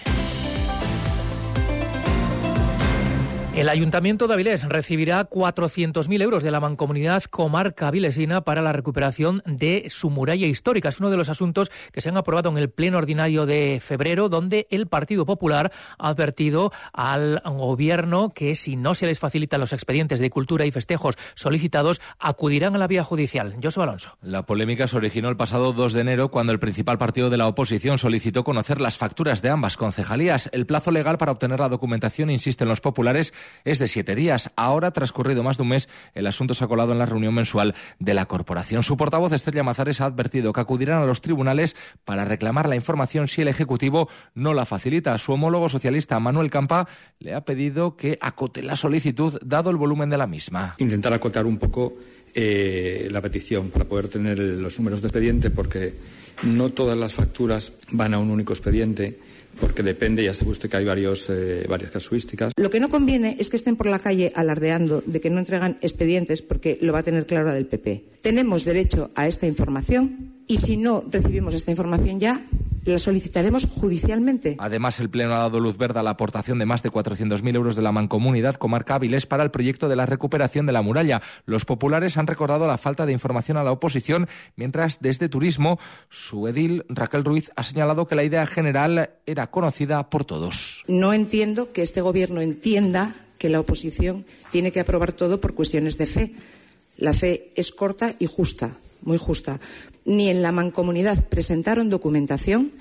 El 3.55 3.69
Ayuntamiento 3.69 4.29
de 4.29 4.33
Avilés 4.33 4.67
recibirá 4.67 5.29
400.000 5.29 6.23
euros 6.23 6.43
de 6.43 6.51
la 6.51 6.59
Mancomunidad 6.59 7.25
Comarca 7.25 7.89
Avilesina 7.89 8.41
para 8.41 8.63
la 8.63 8.73
recuperación 8.73 9.43
de 9.45 9.89
su 9.91 10.09
muralla 10.09 10.47
histórica. 10.47 10.89
Es 10.89 11.01
uno 11.01 11.11
de 11.11 11.19
los 11.19 11.29
asuntos 11.29 11.71
que 11.93 12.01
se 12.01 12.09
han 12.09 12.17
aprobado 12.17 12.49
en 12.49 12.57
el 12.57 12.71
Pleno 12.71 12.97
Ordinario 12.97 13.45
de 13.45 13.79
febrero, 13.83 14.31
donde 14.31 14.67
el 14.71 14.87
Partido 14.87 15.27
Popular 15.27 15.71
ha 15.99 16.09
advertido 16.09 16.73
al 16.95 17.43
Gobierno 17.45 18.31
que 18.31 18.57
si 18.57 18.77
no 18.77 18.95
se 18.95 19.05
les 19.05 19.19
facilitan 19.19 19.61
los 19.61 19.75
expedientes 19.75 20.19
de 20.19 20.31
cultura 20.31 20.65
y 20.65 20.71
festejos 20.71 21.17
solicitados, 21.35 22.01
acudirán 22.19 22.75
a 22.75 22.79
la 22.79 22.87
vía 22.87 23.05
judicial. 23.05 23.55
Josué 23.63 23.83
Alonso. 23.83 24.17
La 24.23 24.47
polémica 24.47 24.89
se 24.89 24.97
originó 24.97 25.29
el 25.29 25.37
pasado 25.37 25.75
2 25.75 25.93
de 25.93 26.01
enero 26.01 26.31
cuando 26.31 26.55
el 26.55 26.59
principal 26.59 26.97
partido 26.97 27.29
de 27.29 27.37
la 27.37 27.49
oposición 27.49 27.99
solicitó 27.99 28.45
conocer 28.45 28.81
las 28.81 28.97
facturas 28.97 29.43
de 29.43 29.51
ambas 29.51 29.77
concejalías. 29.77 30.49
El 30.55 30.65
plazo 30.65 30.91
legal 30.91 31.19
para 31.19 31.33
obtener 31.33 31.61
la 31.61 31.69
documentación, 31.69 32.31
insisten 32.31 32.67
los 32.67 32.81
populares, 32.81 33.35
es 33.65 33.79
de 33.79 33.89
siete 33.89 34.15
días. 34.15 34.51
Ahora, 34.57 34.91
transcurrido 34.91 35.43
más 35.43 35.57
de 35.57 35.63
un 35.63 35.71
mes, 35.71 35.89
el 36.15 36.27
asunto 36.27 36.55
se 36.55 36.65
ha 36.65 36.69
colado 36.69 36.93
en 36.93 36.99
la 36.99 37.07
reunión 37.07 37.35
mensual 37.35 37.75
de 37.99 38.15
la 38.15 38.27
corporación. 38.27 38.83
Su 38.83 38.97
portavoz, 38.97 39.33
Estrella 39.33 39.63
Mazares, 39.63 40.01
ha 40.01 40.07
advertido 40.07 40.53
que 40.53 40.61
acudirán 40.61 41.03
a 41.03 41.07
los 41.07 41.21
tribunales 41.21 41.77
para 42.05 42.25
reclamar 42.25 42.69
la 42.69 42.77
información 42.77 43.29
si 43.29 43.43
el 43.43 43.49
Ejecutivo 43.49 44.09
no 44.35 44.55
la 44.55 44.67
facilita. 44.67 45.17
Su 45.19 45.33
homólogo 45.33 45.69
socialista, 45.69 46.19
Manuel 46.21 46.51
Campa, 46.51 46.89
le 47.19 47.35
ha 47.35 47.45
pedido 47.45 47.97
que 47.97 48.19
acote 48.21 48.63
la 48.63 48.77
solicitud, 48.77 49.39
dado 49.45 49.71
el 49.71 49.77
volumen 49.77 50.11
de 50.11 50.19
la 50.19 50.27
misma. 50.27 50.77
Intentar 50.79 51.13
acotar 51.13 51.47
un 51.47 51.59
poco 51.59 51.95
eh, 52.35 53.09
la 53.11 53.21
petición 53.21 53.71
para 53.71 53.85
poder 53.85 54.09
tener 54.09 54.39
los 54.39 54.79
números 54.79 55.03
de 55.03 55.09
expediente, 55.09 55.51
porque 55.51 55.95
no 56.43 56.71
todas 56.71 56.97
las 56.97 57.15
facturas 57.15 57.73
van 57.91 58.15
a 58.15 58.19
un 58.19 58.31
único 58.31 58.53
expediente 58.53 59.19
porque 59.61 59.83
depende, 59.83 60.25
ya 60.25 60.35
sabe 60.35 60.51
usted 60.51 60.71
que 60.71 60.77
hay 60.77 60.85
varios, 60.85 61.29
eh, 61.31 61.65
varias 61.69 61.91
casuísticas. 61.91 62.53
Lo 62.57 62.71
que 62.71 62.81
no 62.81 62.89
conviene 62.89 63.37
es 63.39 63.51
que 63.51 63.57
estén 63.57 63.77
por 63.77 63.87
la 63.87 63.99
calle 63.99 64.33
alardeando 64.35 65.03
de 65.05 65.21
que 65.21 65.31
no 65.31 65.39
entregan 65.39 65.79
expedientes 65.81 66.43
porque 66.43 66.79
lo 66.81 66.93
va 66.93 67.01
a 67.01 67.03
tener 67.03 67.27
claro 67.27 67.47
la 67.47 67.55
del 67.55 67.67
PP. 67.67 68.05
Tenemos 68.23 68.65
derecho 68.65 69.11
a 69.15 69.27
esta 69.27 69.47
información 69.47 70.33
y 70.47 70.57
si 70.59 70.77
no 70.77 71.05
recibimos 71.11 71.55
esta 71.55 71.71
información 71.71 72.21
ya, 72.21 72.41
la 72.85 72.99
solicitaremos 72.99 73.67
judicialmente. 73.67 74.57
Además, 74.59 74.99
el 75.01 75.11
Pleno 75.11 75.35
ha 75.35 75.39
dado 75.39 75.61
luz 75.61 75.79
verde 75.79 76.01
a 76.01 76.03
la 76.03 76.11
aportación 76.11 76.59
de 76.59 76.67
más 76.67 76.83
de 76.83 76.91
400.000 76.91 77.55
euros 77.55 77.77
de 77.77 77.83
la 77.83 77.93
Mancomunidad 77.93 78.57
Comarca 78.57 78.97
Áviles 78.97 79.27
para 79.27 79.45
el 79.45 79.51
proyecto 79.51 79.89
de 79.89 79.97
la 79.97 80.07
recuperación 80.07 80.67
de 80.67 80.73
la 80.73 80.83
muralla. 80.83 81.23
Los 81.47 81.65
populares 81.65 82.17
han 82.17 82.27
recordado 82.27 82.67
la 82.67 82.79
falta 82.79 83.07
de 83.07 83.13
información 83.13 83.57
a 83.57 83.63
la 83.63 83.73
oposición, 83.73 84.29
mientras 84.57 84.99
desde 85.01 85.29
Turismo, 85.29 85.79
su 86.11 86.49
edil, 86.49 86.85
Raquel 86.89 87.25
Ruiz, 87.25 87.51
ha 87.57 87.65
señalado 87.65 88.07
que 88.07 88.17
la 88.17 88.25
idea 88.25 88.47
general 88.47 89.11
era 89.27 89.51
conocida 89.51 90.11
por 90.11 90.25
todos. 90.25 90.85
No 90.89 91.13
entiendo 91.13 91.73
que 91.73 91.83
este 91.83 92.01
Gobierno 92.01 92.41
entienda 92.41 93.15
que 93.39 93.49
la 93.49 93.61
oposición 93.61 94.25
tiene 94.51 94.73
que 94.73 94.81
aprobar 94.81 95.13
todo 95.13 95.41
por 95.41 95.55
cuestiones 95.55 95.99
de 95.99 96.07
fe. 96.07 96.35
La 96.97 97.13
fe 97.13 97.53
es 97.57 97.73
corta 97.73 98.15
y 98.19 98.27
justa, 98.27 98.77
muy 99.05 99.19
justa. 99.19 99.61
Ni 100.05 100.29
en 100.29 100.43
la 100.43 100.53
mancomunidad 100.53 101.25
presentaron 101.29 101.91
documentación, 101.91 102.73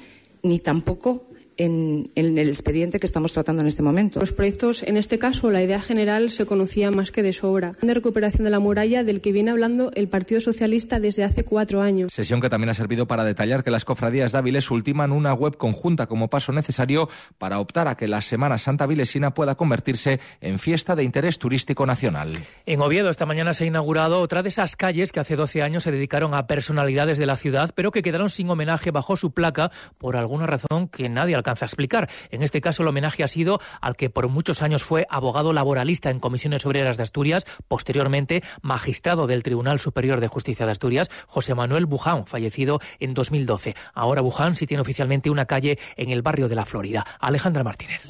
ni 0.44 0.60
tampoco 0.60 1.26
en, 1.58 2.10
en, 2.16 2.38
el 2.38 2.50
expediente 2.50 3.00
que 3.00 3.06
estamos 3.06 3.34
tratando 3.34 3.62
en 3.62 3.68
este 3.68 3.84
momento. 3.84 4.20
Los 4.20 4.32
proyectos, 4.32 4.84
en 4.84 4.98
este 4.98 5.20
caso, 5.20 5.52
la 5.52 5.62
idea 5.62 5.80
general 5.80 6.32
se 6.32 6.46
conocía 6.46 6.92
más 6.92 7.12
que 7.12 7.24
de 7.24 7.34
sobra. 7.34 7.74
De 7.82 7.94
recuperación 7.94 8.44
de 8.44 8.50
la 8.50 8.60
muralla 8.60 9.04
del 9.04 9.22
que 9.22 9.32
viene 9.32 9.52
hablando 9.52 9.92
el 9.96 10.08
Partido 10.08 10.42
Socialista 10.42 11.00
desde 11.00 11.24
hace 11.24 11.44
cuatro 11.44 11.82
años. 11.82 12.12
Sesión 12.12 12.42
que 12.42 12.50
también 12.50 12.70
ha 12.70 12.74
servido 12.74 13.08
para 13.08 13.24
detallar 13.24 13.64
que 13.64 13.72
las 13.72 13.86
cofradías 13.86 14.32
de 14.32 14.40
Áviles 14.40 14.72
ultiman 14.72 15.12
una 15.12 15.34
web 15.34 15.58
conjunta 15.58 16.08
como 16.08 16.30
paso 16.30 16.52
necesario 16.52 17.10
para 17.38 17.60
optar 17.60 17.88
a 17.88 17.96
que 17.96 18.08
la 18.08 18.22
Semana 18.22 18.58
Santa 18.58 18.88
Vilesina 18.88 19.34
pueda 19.36 19.56
convertirse 19.56 20.20
en 20.40 20.58
fiesta 20.58 20.96
de 20.96 21.04
interés 21.04 21.38
turístico 21.38 21.86
nacional. 21.86 22.34
En 22.66 22.82
Oviedo 22.82 23.10
esta 23.10 23.28
mañana 23.28 23.54
se 23.54 23.66
ha 23.66 23.68
inaugurado 23.68 24.20
otra 24.22 24.42
de 24.42 24.50
esas 24.50 24.76
calles 24.76 25.12
que 25.12 25.20
hace 25.20 25.36
12 25.36 25.62
años 25.62 25.84
se 25.84 25.92
dedicaron 25.92 26.34
a 26.34 26.48
personalidades 26.48 27.20
de 27.20 27.28
la 27.28 27.38
ciudad, 27.38 27.72
pero 27.76 27.92
que 27.92 28.02
quedaron 28.02 28.30
sin 28.30 28.50
homenaje 28.50 28.92
bajo 28.92 29.16
su 29.16 29.32
placa 29.32 29.72
por 30.00 30.16
alguna 30.16 30.48
razón 30.48 30.88
que 30.88 31.08
nadie 31.08 31.36
alcanzó 31.36 31.51
alcanza 31.52 31.66
a 31.66 31.68
explicar. 31.68 32.10
En 32.30 32.44
este 32.44 32.62
caso, 32.62 32.84
el 32.84 32.90
homenaje 32.90 33.24
ha 33.24 33.28
sido 33.28 33.60
al 33.82 33.96
que 33.96 34.10
por 34.10 34.28
muchos 34.30 34.62
años 34.62 34.84
fue 34.84 35.06
abogado 35.10 35.54
laboralista 35.54 36.10
en 36.10 36.20
comisiones 36.20 36.66
obreras 36.66 36.98
de 36.98 37.04
Asturias, 37.04 37.46
posteriormente 37.68 38.44
magistrado 38.62 39.28
del 39.28 39.44
Tribunal 39.44 39.80
Superior 39.80 40.20
de 40.20 40.28
Justicia 40.28 40.66
de 40.66 40.72
Asturias, 40.72 41.10
José 41.28 41.56
Manuel 41.56 41.86
Buján, 41.86 42.26
fallecido 42.26 42.80
en 43.00 43.14
2012. 43.14 43.76
Ahora 43.94 44.22
Buján 44.22 44.56
sí 44.56 44.66
tiene 44.66 44.82
oficialmente 44.82 45.30
una 45.30 45.46
calle 45.46 45.78
en 45.98 46.10
el 46.10 46.22
barrio 46.22 46.48
de 46.50 46.56
la 46.56 46.66
Florida. 46.66 47.06
Alejandra 47.20 47.64
Martínez. 47.64 48.10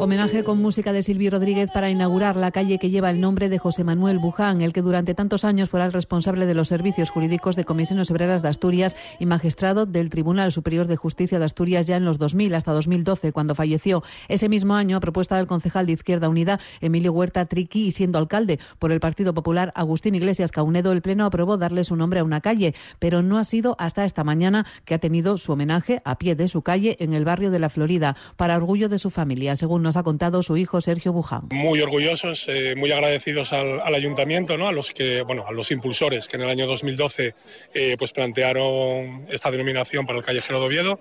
Homenaje 0.00 0.44
con 0.44 0.62
música 0.62 0.92
de 0.92 1.02
Silvio 1.02 1.30
Rodríguez 1.30 1.70
para 1.72 1.90
inaugurar 1.90 2.36
la 2.36 2.50
calle 2.50 2.78
que 2.78 2.88
lleva 2.88 3.10
el 3.10 3.20
nombre 3.20 3.50
de 3.50 3.58
José 3.58 3.84
Manuel 3.84 4.18
Buján, 4.18 4.62
el 4.62 4.72
que 4.72 4.80
durante 4.80 5.14
tantos 5.14 5.44
años 5.44 5.68
fuera 5.68 5.84
el 5.84 5.92
responsable 5.92 6.46
de 6.46 6.54
los 6.54 6.68
servicios 6.68 7.10
jurídicos 7.10 7.54
de 7.54 7.64
Comisiones 7.66 8.10
Obreras 8.10 8.40
de 8.42 8.48
Asturias 8.48 8.96
y 9.18 9.26
magistrado 9.26 9.84
del 9.90 10.10
Tribunal 10.10 10.52
Superior 10.52 10.86
de 10.86 10.96
Justicia 10.96 11.38
de 11.38 11.44
Asturias 11.44 11.86
ya 11.86 11.96
en 11.96 12.04
los 12.04 12.18
2000 12.18 12.54
hasta 12.54 12.72
2012, 12.72 13.32
cuando 13.32 13.54
falleció. 13.54 14.02
Ese 14.28 14.48
mismo 14.48 14.74
año, 14.74 14.96
a 14.96 15.00
propuesta 15.00 15.36
del 15.36 15.46
concejal 15.46 15.86
de 15.86 15.92
Izquierda 15.92 16.28
Unida, 16.28 16.60
Emilio 16.80 17.12
Huerta 17.12 17.46
Triqui, 17.46 17.86
y 17.86 17.90
siendo 17.90 18.18
alcalde 18.18 18.58
por 18.78 18.92
el 18.92 19.00
Partido 19.00 19.34
Popular, 19.34 19.72
Agustín 19.74 20.14
Iglesias 20.14 20.52
Caunedo, 20.52 20.92
el 20.92 21.02
Pleno 21.02 21.24
aprobó 21.24 21.56
darle 21.56 21.84
su 21.84 21.96
nombre 21.96 22.20
a 22.20 22.24
una 22.24 22.40
calle, 22.40 22.74
pero 22.98 23.22
no 23.22 23.38
ha 23.38 23.44
sido 23.44 23.76
hasta 23.78 24.04
esta 24.04 24.24
mañana 24.24 24.66
que 24.84 24.94
ha 24.94 24.98
tenido 24.98 25.38
su 25.38 25.52
homenaje 25.52 26.02
a 26.04 26.18
pie 26.18 26.34
de 26.34 26.48
su 26.48 26.62
calle 26.62 26.96
en 27.00 27.12
el 27.12 27.24
barrio 27.24 27.50
de 27.50 27.58
la 27.58 27.68
Florida, 27.68 28.16
para 28.36 28.56
orgullo 28.56 28.88
de 28.88 28.98
su 28.98 29.10
familia, 29.10 29.56
según 29.56 29.82
nos 29.82 29.96
ha 29.96 30.02
contado 30.02 30.42
su 30.42 30.56
hijo 30.56 30.80
Sergio 30.80 31.12
Buján. 31.12 31.48
Muy 31.50 31.80
orgullosos, 31.80 32.46
eh, 32.48 32.74
muy 32.76 32.92
agradecidos 32.92 33.52
al, 33.52 33.80
ayuntamiento, 33.94 34.56
¿no? 34.56 34.68
a 34.68 34.72
los 34.72 34.92
que, 34.92 35.22
bueno, 35.22 35.44
a 35.46 35.52
los 35.52 35.70
impulsores 35.70 36.28
que 36.28 36.36
en 36.36 36.42
el 36.42 36.48
año 36.48 36.66
2012 36.66 37.34
eh, 37.74 37.96
pues 37.98 38.12
plantearon 38.12 39.26
esta 39.28 39.50
denominación 39.50 39.79
para 40.06 40.18
el 40.18 40.24
callejero 40.24 40.60
de 40.60 40.66
Oviedo. 40.66 41.00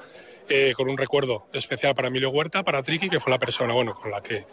Eh, 0.51 0.73
con 0.75 0.89
un 0.89 0.97
recuerdo 0.97 1.45
especial 1.53 1.93
para 1.93 2.07
Emilio 2.07 2.31
Huerta, 2.31 2.63
para 2.63 2.81
Triqui, 2.81 3.07
que 3.07 3.19
fue 3.19 3.29
la 3.29 3.37
persona 3.37 3.71
bueno, 3.71 3.93
con 3.93 4.09
la 4.09 4.21
que 4.21 4.45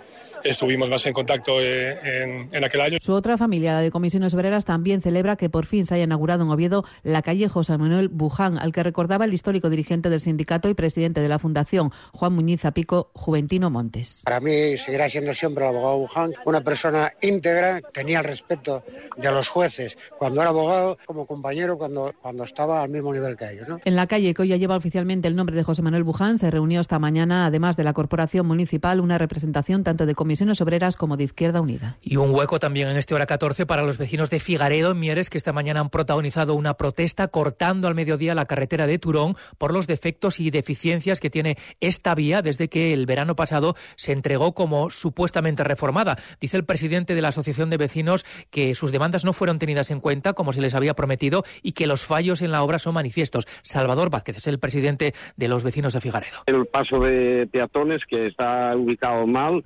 estuvimos 0.50 0.88
más 0.88 1.04
en 1.06 1.12
contacto 1.12 1.60
eh, 1.60 2.48
en, 2.52 2.64
aquel 2.64 2.80
año. 2.80 2.98
Su 3.00 3.12
otra 3.12 3.36
familia, 3.36 3.74
la 3.74 3.80
de 3.80 3.90
Comisiones 3.90 4.34
Obreras, 4.34 4.64
también 4.64 5.00
celebra 5.00 5.36
que 5.36 5.50
por 5.50 5.66
fin 5.66 5.86
se 5.86 5.94
haya 5.94 6.04
inaugurado 6.04 6.44
en 6.44 6.50
Oviedo 6.50 6.84
la 7.02 7.22
calle 7.22 7.48
José 7.48 7.76
Manuel 7.78 8.08
Buján, 8.08 8.58
al 8.58 8.72
que 8.72 8.82
recordaba 8.82 9.24
el 9.24 9.34
histórico 9.34 9.70
dirigente 9.70 10.10
del 10.10 10.20
sindicato 10.20 10.68
y 10.68 10.74
presidente 10.74 11.20
de 11.20 11.28
la 11.28 11.38
Fundación, 11.38 11.90
Juan 12.12 12.32
Muñiz 12.32 12.64
Apico 12.64 13.10
Juventino 13.14 13.70
Montes. 13.70 14.22
Para 14.24 14.40
mí 14.40 14.76
seguirá 14.78 15.08
siendo 15.08 15.34
siempre 15.34 15.64
el 15.64 15.70
abogado 15.70 15.98
Buján, 15.98 16.32
una 16.44 16.60
persona 16.60 17.12
íntegra, 17.20 17.80
tenía 17.92 18.18
el 18.18 18.24
respeto 18.24 18.84
de 19.16 19.32
los 19.32 19.48
jueces 19.48 19.98
cuando 20.18 20.40
era 20.40 20.50
abogado, 20.50 20.98
como 21.06 21.26
compañero 21.26 21.76
cuando, 21.76 22.14
cuando 22.20 22.44
estaba 22.44 22.82
al 22.82 22.88
mismo 22.88 23.12
nivel 23.12 23.36
que 23.36 23.52
ellos. 23.52 23.66
En 23.84 23.96
la 23.96 24.06
calle 24.06 24.32
que 24.34 24.42
hoy 24.42 24.48
ya 24.48 24.56
lleva 24.56 24.76
oficialmente 24.76 25.28
el 25.28 25.36
nombre 25.36 25.56
de 25.56 25.62
José 25.62 25.82
Manuel 25.82 26.04
Buján 26.04 26.38
se 26.38 26.50
reunió 26.50 26.80
esta 26.80 26.98
mañana, 26.98 27.46
además 27.46 27.76
de 27.76 27.84
la 27.84 27.92
Corporación 27.92 28.46
Municipal, 28.46 29.00
una 29.00 29.18
representación 29.18 29.82
tanto 29.82 30.06
de 30.06 30.14
Comisiones 30.14 30.35
comisiones 30.36 30.60
obreras 30.60 30.96
como 30.96 31.16
de 31.16 31.24
Izquierda 31.24 31.62
Unida. 31.62 31.96
Y 32.02 32.16
un 32.16 32.34
hueco 32.34 32.60
también 32.60 32.88
en 32.88 32.98
este 32.98 33.14
hora 33.14 33.24
14 33.24 33.64
para 33.64 33.82
los 33.82 33.96
vecinos 33.96 34.28
de 34.28 34.38
Figaredo, 34.38 34.90
en 34.90 34.98
Mieres, 34.98 35.30
que 35.30 35.38
esta 35.38 35.54
mañana 35.54 35.80
han 35.80 35.88
protagonizado 35.88 36.54
una 36.54 36.74
protesta 36.74 37.28
cortando 37.28 37.88
al 37.88 37.94
mediodía 37.94 38.34
la 38.34 38.44
carretera 38.44 38.86
de 38.86 38.98
Turón 38.98 39.34
por 39.56 39.72
los 39.72 39.86
defectos 39.86 40.38
y 40.38 40.50
deficiencias 40.50 41.20
que 41.20 41.30
tiene 41.30 41.56
esta 41.80 42.14
vía 42.14 42.42
desde 42.42 42.68
que 42.68 42.92
el 42.92 43.06
verano 43.06 43.34
pasado 43.34 43.76
se 43.96 44.12
entregó 44.12 44.52
como 44.52 44.90
supuestamente 44.90 45.64
reformada. 45.64 46.18
Dice 46.38 46.58
el 46.58 46.66
presidente 46.66 47.14
de 47.14 47.22
la 47.22 47.28
Asociación 47.28 47.70
de 47.70 47.78
Vecinos 47.78 48.26
que 48.50 48.74
sus 48.74 48.92
demandas 48.92 49.24
no 49.24 49.32
fueron 49.32 49.58
tenidas 49.58 49.90
en 49.90 50.00
cuenta 50.00 50.34
como 50.34 50.52
se 50.52 50.60
les 50.60 50.74
había 50.74 50.92
prometido 50.92 51.44
y 51.62 51.72
que 51.72 51.86
los 51.86 52.04
fallos 52.04 52.42
en 52.42 52.50
la 52.50 52.62
obra 52.62 52.78
son 52.78 52.92
manifiestos. 52.92 53.46
Salvador 53.62 54.10
Vázquez 54.10 54.36
es 54.36 54.46
el 54.48 54.58
presidente 54.58 55.14
de 55.36 55.48
los 55.48 55.64
vecinos 55.64 55.94
de 55.94 56.02
Figaredo. 56.02 56.42
El 56.44 56.66
paso 56.66 57.00
de 57.00 57.48
peatones 57.50 58.02
que 58.06 58.26
está 58.26 58.76
ubicado 58.76 59.26
mal 59.26 59.64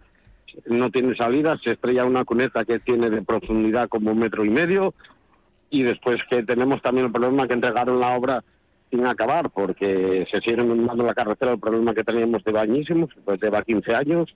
no 0.66 0.90
tiene 0.90 1.14
salida, 1.16 1.58
se 1.62 1.72
estrella 1.72 2.04
una 2.04 2.24
cuneta 2.24 2.64
que 2.64 2.78
tiene 2.78 3.10
de 3.10 3.22
profundidad 3.22 3.88
como 3.88 4.12
un 4.12 4.18
metro 4.18 4.44
y 4.44 4.50
medio 4.50 4.94
y 5.70 5.82
después 5.82 6.18
que 6.28 6.42
tenemos 6.42 6.82
también 6.82 7.06
el 7.06 7.12
problema 7.12 7.46
que 7.46 7.54
entregaron 7.54 8.00
la 8.00 8.16
obra 8.16 8.44
sin 8.90 9.06
acabar 9.06 9.50
porque 9.50 10.26
se 10.30 10.40
sigue 10.40 10.62
inundando 10.62 11.04
la 11.04 11.14
carretera, 11.14 11.52
el 11.52 11.60
problema 11.60 11.94
que 11.94 12.04
teníamos 12.04 12.42
de 12.42 12.52
bañísimos, 12.52 13.10
pues 13.24 13.40
lleva 13.40 13.62
15 13.62 13.94
años, 13.94 14.34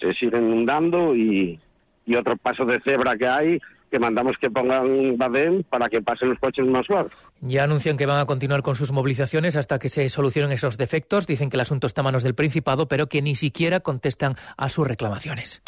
se 0.00 0.14
sigue 0.14 0.38
inundando 0.38 1.16
y, 1.16 1.58
y 2.06 2.14
otro 2.14 2.36
paso 2.36 2.64
de 2.64 2.80
cebra 2.84 3.16
que 3.16 3.26
hay 3.26 3.60
que 3.90 3.98
mandamos 3.98 4.36
que 4.40 4.50
pongan 4.50 5.16
badén 5.16 5.64
para 5.64 5.88
que 5.88 6.02
pasen 6.02 6.30
los 6.30 6.38
coches 6.38 6.66
más 6.66 6.86
suaves. 6.86 7.12
Ya 7.40 7.64
anuncian 7.64 7.96
que 7.96 8.06
van 8.06 8.18
a 8.18 8.26
continuar 8.26 8.62
con 8.62 8.74
sus 8.74 8.92
movilizaciones 8.92 9.56
hasta 9.56 9.78
que 9.78 9.88
se 9.88 10.08
solucionen 10.08 10.52
esos 10.52 10.76
defectos. 10.76 11.26
Dicen 11.26 11.50
que 11.50 11.56
el 11.56 11.60
asunto 11.60 11.86
está 11.86 12.00
a 12.00 12.04
manos 12.04 12.22
del 12.22 12.34
Principado, 12.34 12.88
pero 12.88 13.08
que 13.08 13.22
ni 13.22 13.36
siquiera 13.36 13.80
contestan 13.80 14.36
a 14.56 14.68
sus 14.68 14.86
reclamaciones. 14.86 15.62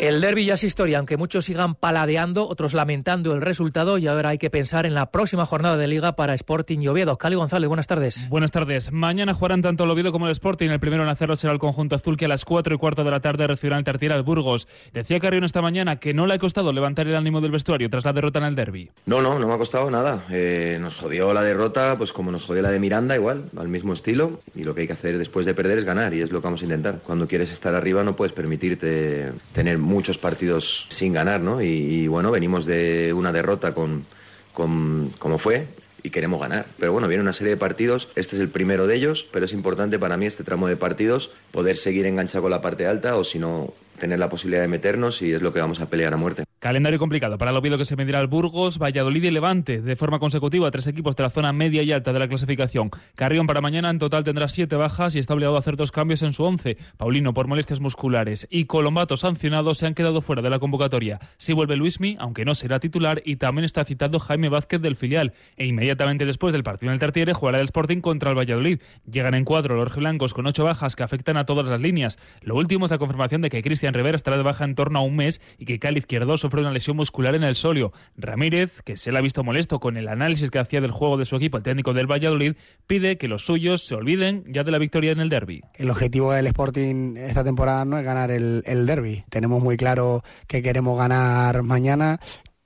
El 0.00 0.22
derby 0.22 0.46
ya 0.46 0.54
es 0.54 0.64
historia, 0.64 0.96
aunque 0.96 1.18
muchos 1.18 1.44
sigan 1.44 1.74
paladeando, 1.74 2.48
otros 2.48 2.72
lamentando 2.72 3.34
el 3.34 3.42
resultado 3.42 3.98
y 3.98 4.06
ahora 4.06 4.30
hay 4.30 4.38
que 4.38 4.48
pensar 4.48 4.86
en 4.86 4.94
la 4.94 5.10
próxima 5.10 5.44
jornada 5.44 5.76
de 5.76 5.86
liga 5.88 6.16
para 6.16 6.32
Sporting 6.32 6.78
y 6.78 6.88
Oviedo. 6.88 7.18
Cali 7.18 7.36
González, 7.36 7.68
buenas 7.68 7.86
tardes. 7.86 8.26
Buenas 8.30 8.50
tardes. 8.50 8.92
Mañana 8.92 9.34
jugarán 9.34 9.60
tanto 9.60 9.84
el 9.84 9.90
Oviedo 9.90 10.10
como 10.10 10.24
el 10.24 10.32
Sporting. 10.32 10.70
El 10.70 10.80
primero 10.80 11.02
en 11.02 11.10
hacerlo 11.10 11.36
será 11.36 11.52
el 11.52 11.58
conjunto 11.58 11.96
azul 11.96 12.16
que 12.16 12.24
a 12.24 12.28
las 12.28 12.46
4 12.46 12.74
y 12.74 12.78
cuarto 12.78 13.04
de 13.04 13.10
la 13.10 13.20
tarde 13.20 13.46
recibirá 13.46 13.76
el 13.76 13.84
Tartiera 13.84 14.14
al 14.14 14.22
Burgos. 14.22 14.68
Decía 14.94 15.20
Carrión 15.20 15.44
esta 15.44 15.60
mañana 15.60 15.96
que 15.96 16.14
no 16.14 16.26
le 16.26 16.32
ha 16.32 16.38
costado 16.38 16.72
levantar 16.72 17.06
el 17.06 17.14
ánimo 17.14 17.42
del 17.42 17.50
vestuario 17.50 17.90
tras 17.90 18.06
la 18.06 18.14
derrota 18.14 18.38
en 18.38 18.46
el 18.46 18.54
derby. 18.54 18.90
No, 19.04 19.20
no, 19.20 19.38
no 19.38 19.48
me 19.48 19.52
ha 19.52 19.58
costado 19.58 19.90
nada. 19.90 20.24
Eh, 20.30 20.78
nos 20.80 20.96
jodió 20.96 21.34
la 21.34 21.42
derrota, 21.42 21.96
pues 21.98 22.10
como 22.14 22.32
nos 22.32 22.46
jodió 22.46 22.62
la 22.62 22.70
de 22.70 22.80
Miranda, 22.80 23.16
igual, 23.16 23.44
al 23.54 23.68
mismo 23.68 23.92
estilo. 23.92 24.40
Y 24.54 24.64
lo 24.64 24.74
que 24.74 24.80
hay 24.80 24.86
que 24.86 24.94
hacer 24.94 25.18
después 25.18 25.44
de 25.44 25.52
perder 25.52 25.76
es 25.76 25.84
ganar 25.84 26.14
y 26.14 26.22
es 26.22 26.32
lo 26.32 26.40
que 26.40 26.44
vamos 26.44 26.62
a 26.62 26.64
intentar. 26.64 27.00
Cuando 27.04 27.28
quieres 27.28 27.52
estar 27.52 27.74
arriba 27.74 28.02
no 28.02 28.16
puedes 28.16 28.32
permitirte 28.32 29.32
tener 29.52 29.76
muchos 29.90 30.18
partidos 30.18 30.86
sin 30.88 31.12
ganar, 31.12 31.40
¿no? 31.40 31.60
Y, 31.60 32.06
bueno, 32.08 32.30
venimos 32.30 32.64
de 32.64 33.12
una 33.12 33.32
derrota 33.32 33.74
con, 33.74 34.06
con 34.54 35.10
como 35.18 35.38
fue 35.38 35.66
y 36.02 36.10
queremos 36.10 36.40
ganar. 36.40 36.66
Pero 36.78 36.92
bueno, 36.92 37.08
viene 37.08 37.22
una 37.22 37.32
serie 37.32 37.52
de 37.52 37.56
partidos, 37.58 38.08
este 38.14 38.36
es 38.36 38.42
el 38.42 38.48
primero 38.48 38.86
de 38.86 38.96
ellos, 38.96 39.26
pero 39.32 39.44
es 39.44 39.52
importante 39.52 39.98
para 39.98 40.16
mí 40.16 40.26
este 40.26 40.44
tramo 40.44 40.68
de 40.68 40.76
partidos 40.76 41.30
poder 41.52 41.76
seguir 41.76 42.06
enganchado 42.06 42.42
con 42.42 42.50
la 42.50 42.62
parte 42.62 42.86
alta 42.86 43.16
o 43.16 43.24
si 43.24 43.38
no 43.38 43.74
tener 43.98 44.18
la 44.18 44.30
posibilidad 44.30 44.62
de 44.62 44.68
meternos 44.68 45.20
y 45.20 45.32
es 45.32 45.42
lo 45.42 45.52
que 45.52 45.60
vamos 45.60 45.80
a 45.80 45.86
pelear 45.86 46.14
a 46.14 46.16
muerte. 46.16 46.44
Calendario 46.60 46.98
complicado 46.98 47.38
para 47.38 47.52
el 47.52 47.56
Oviedo 47.56 47.78
que 47.78 47.86
se 47.86 47.96
medirá 47.96 48.18
al 48.18 48.26
Burgos, 48.26 48.76
Valladolid 48.76 49.24
y 49.24 49.30
Levante 49.30 49.80
de 49.80 49.96
forma 49.96 50.18
consecutiva, 50.18 50.70
tres 50.70 50.86
equipos 50.88 51.16
de 51.16 51.22
la 51.22 51.30
zona 51.30 51.54
media 51.54 51.82
y 51.82 51.90
alta 51.90 52.12
de 52.12 52.18
la 52.18 52.28
clasificación. 52.28 52.90
Carrión 53.14 53.46
para 53.46 53.62
mañana 53.62 53.88
en 53.88 53.98
total 53.98 54.24
tendrá 54.24 54.46
siete 54.46 54.76
bajas 54.76 55.16
y 55.16 55.20
está 55.20 55.32
obligado 55.32 55.56
a 55.56 55.60
hacer 55.60 55.78
dos 55.78 55.90
cambios 55.90 56.20
en 56.20 56.34
su 56.34 56.44
once. 56.44 56.76
Paulino 56.98 57.32
por 57.32 57.46
molestias 57.46 57.80
musculares 57.80 58.46
y 58.50 58.66
Colombato 58.66 59.16
sancionado 59.16 59.72
se 59.72 59.86
han 59.86 59.94
quedado 59.94 60.20
fuera 60.20 60.42
de 60.42 60.50
la 60.50 60.58
convocatoria. 60.58 61.18
Si 61.38 61.54
vuelve 61.54 61.76
Luismi, 61.76 62.18
aunque 62.20 62.44
no 62.44 62.54
será 62.54 62.78
titular, 62.78 63.22
y 63.24 63.36
también 63.36 63.64
está 63.64 63.82
citado 63.86 64.18
Jaime 64.18 64.50
Vázquez 64.50 64.82
del 64.82 64.96
filial. 64.96 65.32
E 65.56 65.64
inmediatamente 65.64 66.26
después 66.26 66.52
del 66.52 66.62
partido 66.62 66.90
en 66.90 66.94
el 66.96 67.00
Tartiere 67.00 67.32
jugará 67.32 67.60
el 67.60 67.64
Sporting 67.64 68.02
contra 68.02 68.28
el 68.28 68.36
Valladolid. 68.36 68.80
Llegan 69.10 69.32
en 69.32 69.46
cuadro 69.46 69.82
los 69.82 69.96
blancos 69.96 70.34
con 70.34 70.46
ocho 70.46 70.64
bajas 70.64 70.94
que 70.94 71.04
afectan 71.04 71.38
a 71.38 71.46
todas 71.46 71.64
las 71.64 71.80
líneas. 71.80 72.18
Lo 72.42 72.56
último 72.56 72.84
es 72.84 72.90
la 72.90 72.98
confirmación 72.98 73.40
de 73.40 73.48
que 73.48 73.62
Cristian 73.62 73.94
Rivera 73.94 74.16
estará 74.16 74.36
de 74.36 74.42
baja 74.42 74.66
en 74.66 74.74
torno 74.74 74.98
a 74.98 75.02
un 75.02 75.16
mes 75.16 75.40
y 75.56 75.64
que 75.64 75.78
Cali 75.78 76.00
Izquierdo 76.00 76.36
sufre 76.50 76.62
una 76.62 76.72
lesión 76.72 76.96
muscular 76.96 77.36
en 77.36 77.44
el 77.44 77.54
solio. 77.54 77.92
Ramírez, 78.16 78.82
que 78.82 78.96
se 78.96 79.12
le 79.12 79.18
ha 79.18 79.20
visto 79.20 79.44
molesto 79.44 79.78
con 79.78 79.96
el 79.96 80.08
análisis 80.08 80.50
que 80.50 80.58
hacía 80.58 80.80
del 80.80 80.90
juego 80.90 81.16
de 81.16 81.24
su 81.24 81.36
equipo 81.36 81.56
el 81.56 81.62
técnico 81.62 81.94
del 81.94 82.10
Valladolid, 82.10 82.54
pide 82.88 83.18
que 83.18 83.28
los 83.28 83.44
suyos 83.44 83.86
se 83.86 83.94
olviden 83.94 84.42
ya 84.48 84.64
de 84.64 84.72
la 84.72 84.78
victoria 84.78 85.12
en 85.12 85.20
el 85.20 85.28
derby. 85.28 85.62
El 85.74 85.90
objetivo 85.90 86.32
del 86.32 86.48
Sporting 86.48 87.16
esta 87.16 87.44
temporada 87.44 87.84
no 87.84 87.98
es 87.98 88.04
ganar 88.04 88.32
el, 88.32 88.64
el 88.66 88.84
derby. 88.84 89.22
Tenemos 89.30 89.62
muy 89.62 89.76
claro 89.76 90.24
que 90.48 90.60
queremos 90.60 90.98
ganar 90.98 91.62
mañana 91.62 92.18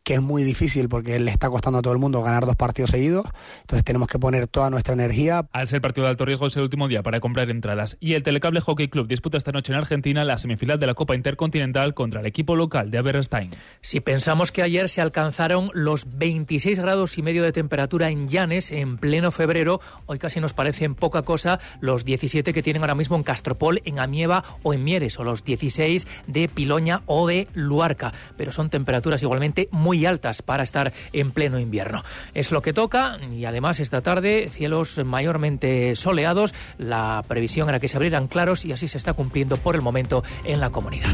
que 0.04 0.14
es 0.14 0.22
muy 0.22 0.44
difícil 0.44 0.88
porque 0.90 1.18
le 1.18 1.30
está 1.30 1.48
costando 1.48 1.78
a 1.78 1.82
todo 1.82 1.94
el 1.94 1.98
mundo 1.98 2.22
ganar 2.22 2.44
dos 2.44 2.56
partidos 2.56 2.90
seguidos. 2.90 3.26
Entonces 3.62 3.84
tenemos 3.84 4.06
que 4.06 4.18
poner 4.18 4.46
toda 4.46 4.68
nuestra 4.68 4.92
energía. 4.92 5.46
Al 5.50 5.66
ser 5.66 5.80
partido 5.80 6.04
de 6.04 6.10
alto 6.10 6.26
riesgo 6.26 6.46
es 6.46 6.56
el 6.56 6.62
último 6.62 6.88
día 6.88 7.02
para 7.02 7.20
comprar 7.20 7.50
entradas. 7.50 7.96
Y 8.00 8.12
el 8.12 8.22
Telecable 8.22 8.60
Hockey 8.60 8.88
Club 8.88 9.08
disputa 9.08 9.38
esta 9.38 9.50
noche 9.50 9.72
en 9.72 9.78
Argentina 9.78 10.22
la 10.24 10.36
semifinal 10.36 10.78
de 10.78 10.86
la 10.86 10.94
Copa 10.94 11.14
Intercontinental 11.14 11.94
contra 11.94 12.20
el 12.20 12.26
equipo 12.26 12.54
local 12.54 12.90
de 12.90 12.98
Aberstein. 12.98 13.50
Si 13.80 14.00
pensamos 14.00 14.52
que 14.52 14.62
ayer 14.62 14.90
se 14.90 15.00
alcanzaron 15.00 15.70
los 15.72 16.18
26 16.18 16.78
grados 16.78 17.16
y 17.16 17.22
medio 17.22 17.42
de 17.42 17.52
temperatura 17.52 18.10
en 18.10 18.28
Llanes 18.28 18.72
en 18.72 18.98
pleno 18.98 19.30
febrero, 19.30 19.80
hoy 20.04 20.18
casi 20.18 20.38
nos 20.38 20.52
parecen 20.52 20.94
poca 20.94 21.22
cosa 21.22 21.60
los 21.80 22.04
17 22.04 22.52
que 22.52 22.62
tienen 22.62 22.82
ahora 22.82 22.94
mismo 22.94 23.16
en 23.16 23.22
Castropol, 23.22 23.80
en 23.86 23.98
Amieva 23.98 24.44
o 24.62 24.74
en 24.74 24.84
Mieres, 24.84 25.18
o 25.18 25.24
los 25.24 25.44
16 25.44 26.06
de 26.26 26.48
Piloña 26.48 27.02
o 27.06 27.26
de 27.26 27.48
Luarca. 27.54 28.12
Pero 28.36 28.52
son 28.52 28.68
temperaturas 28.68 29.22
igualmente 29.22 29.70
muy 29.72 29.93
altas 30.06 30.42
para 30.42 30.62
estar 30.62 30.92
en 31.12 31.30
pleno 31.32 31.58
invierno. 31.58 32.02
Es 32.34 32.52
lo 32.52 32.62
que 32.62 32.72
toca 32.72 33.18
y 33.32 33.44
además 33.44 33.80
esta 33.80 34.02
tarde 34.02 34.50
cielos 34.52 35.00
mayormente 35.04 35.96
soleados. 35.96 36.54
La 36.78 37.22
previsión 37.26 37.68
era 37.68 37.80
que 37.80 37.88
se 37.88 37.96
abrieran 37.96 38.28
claros 38.28 38.64
y 38.64 38.72
así 38.72 38.88
se 38.88 38.98
está 38.98 39.12
cumpliendo 39.12 39.56
por 39.56 39.74
el 39.74 39.82
momento 39.82 40.22
en 40.44 40.60
la 40.60 40.70
comunidad. 40.70 41.10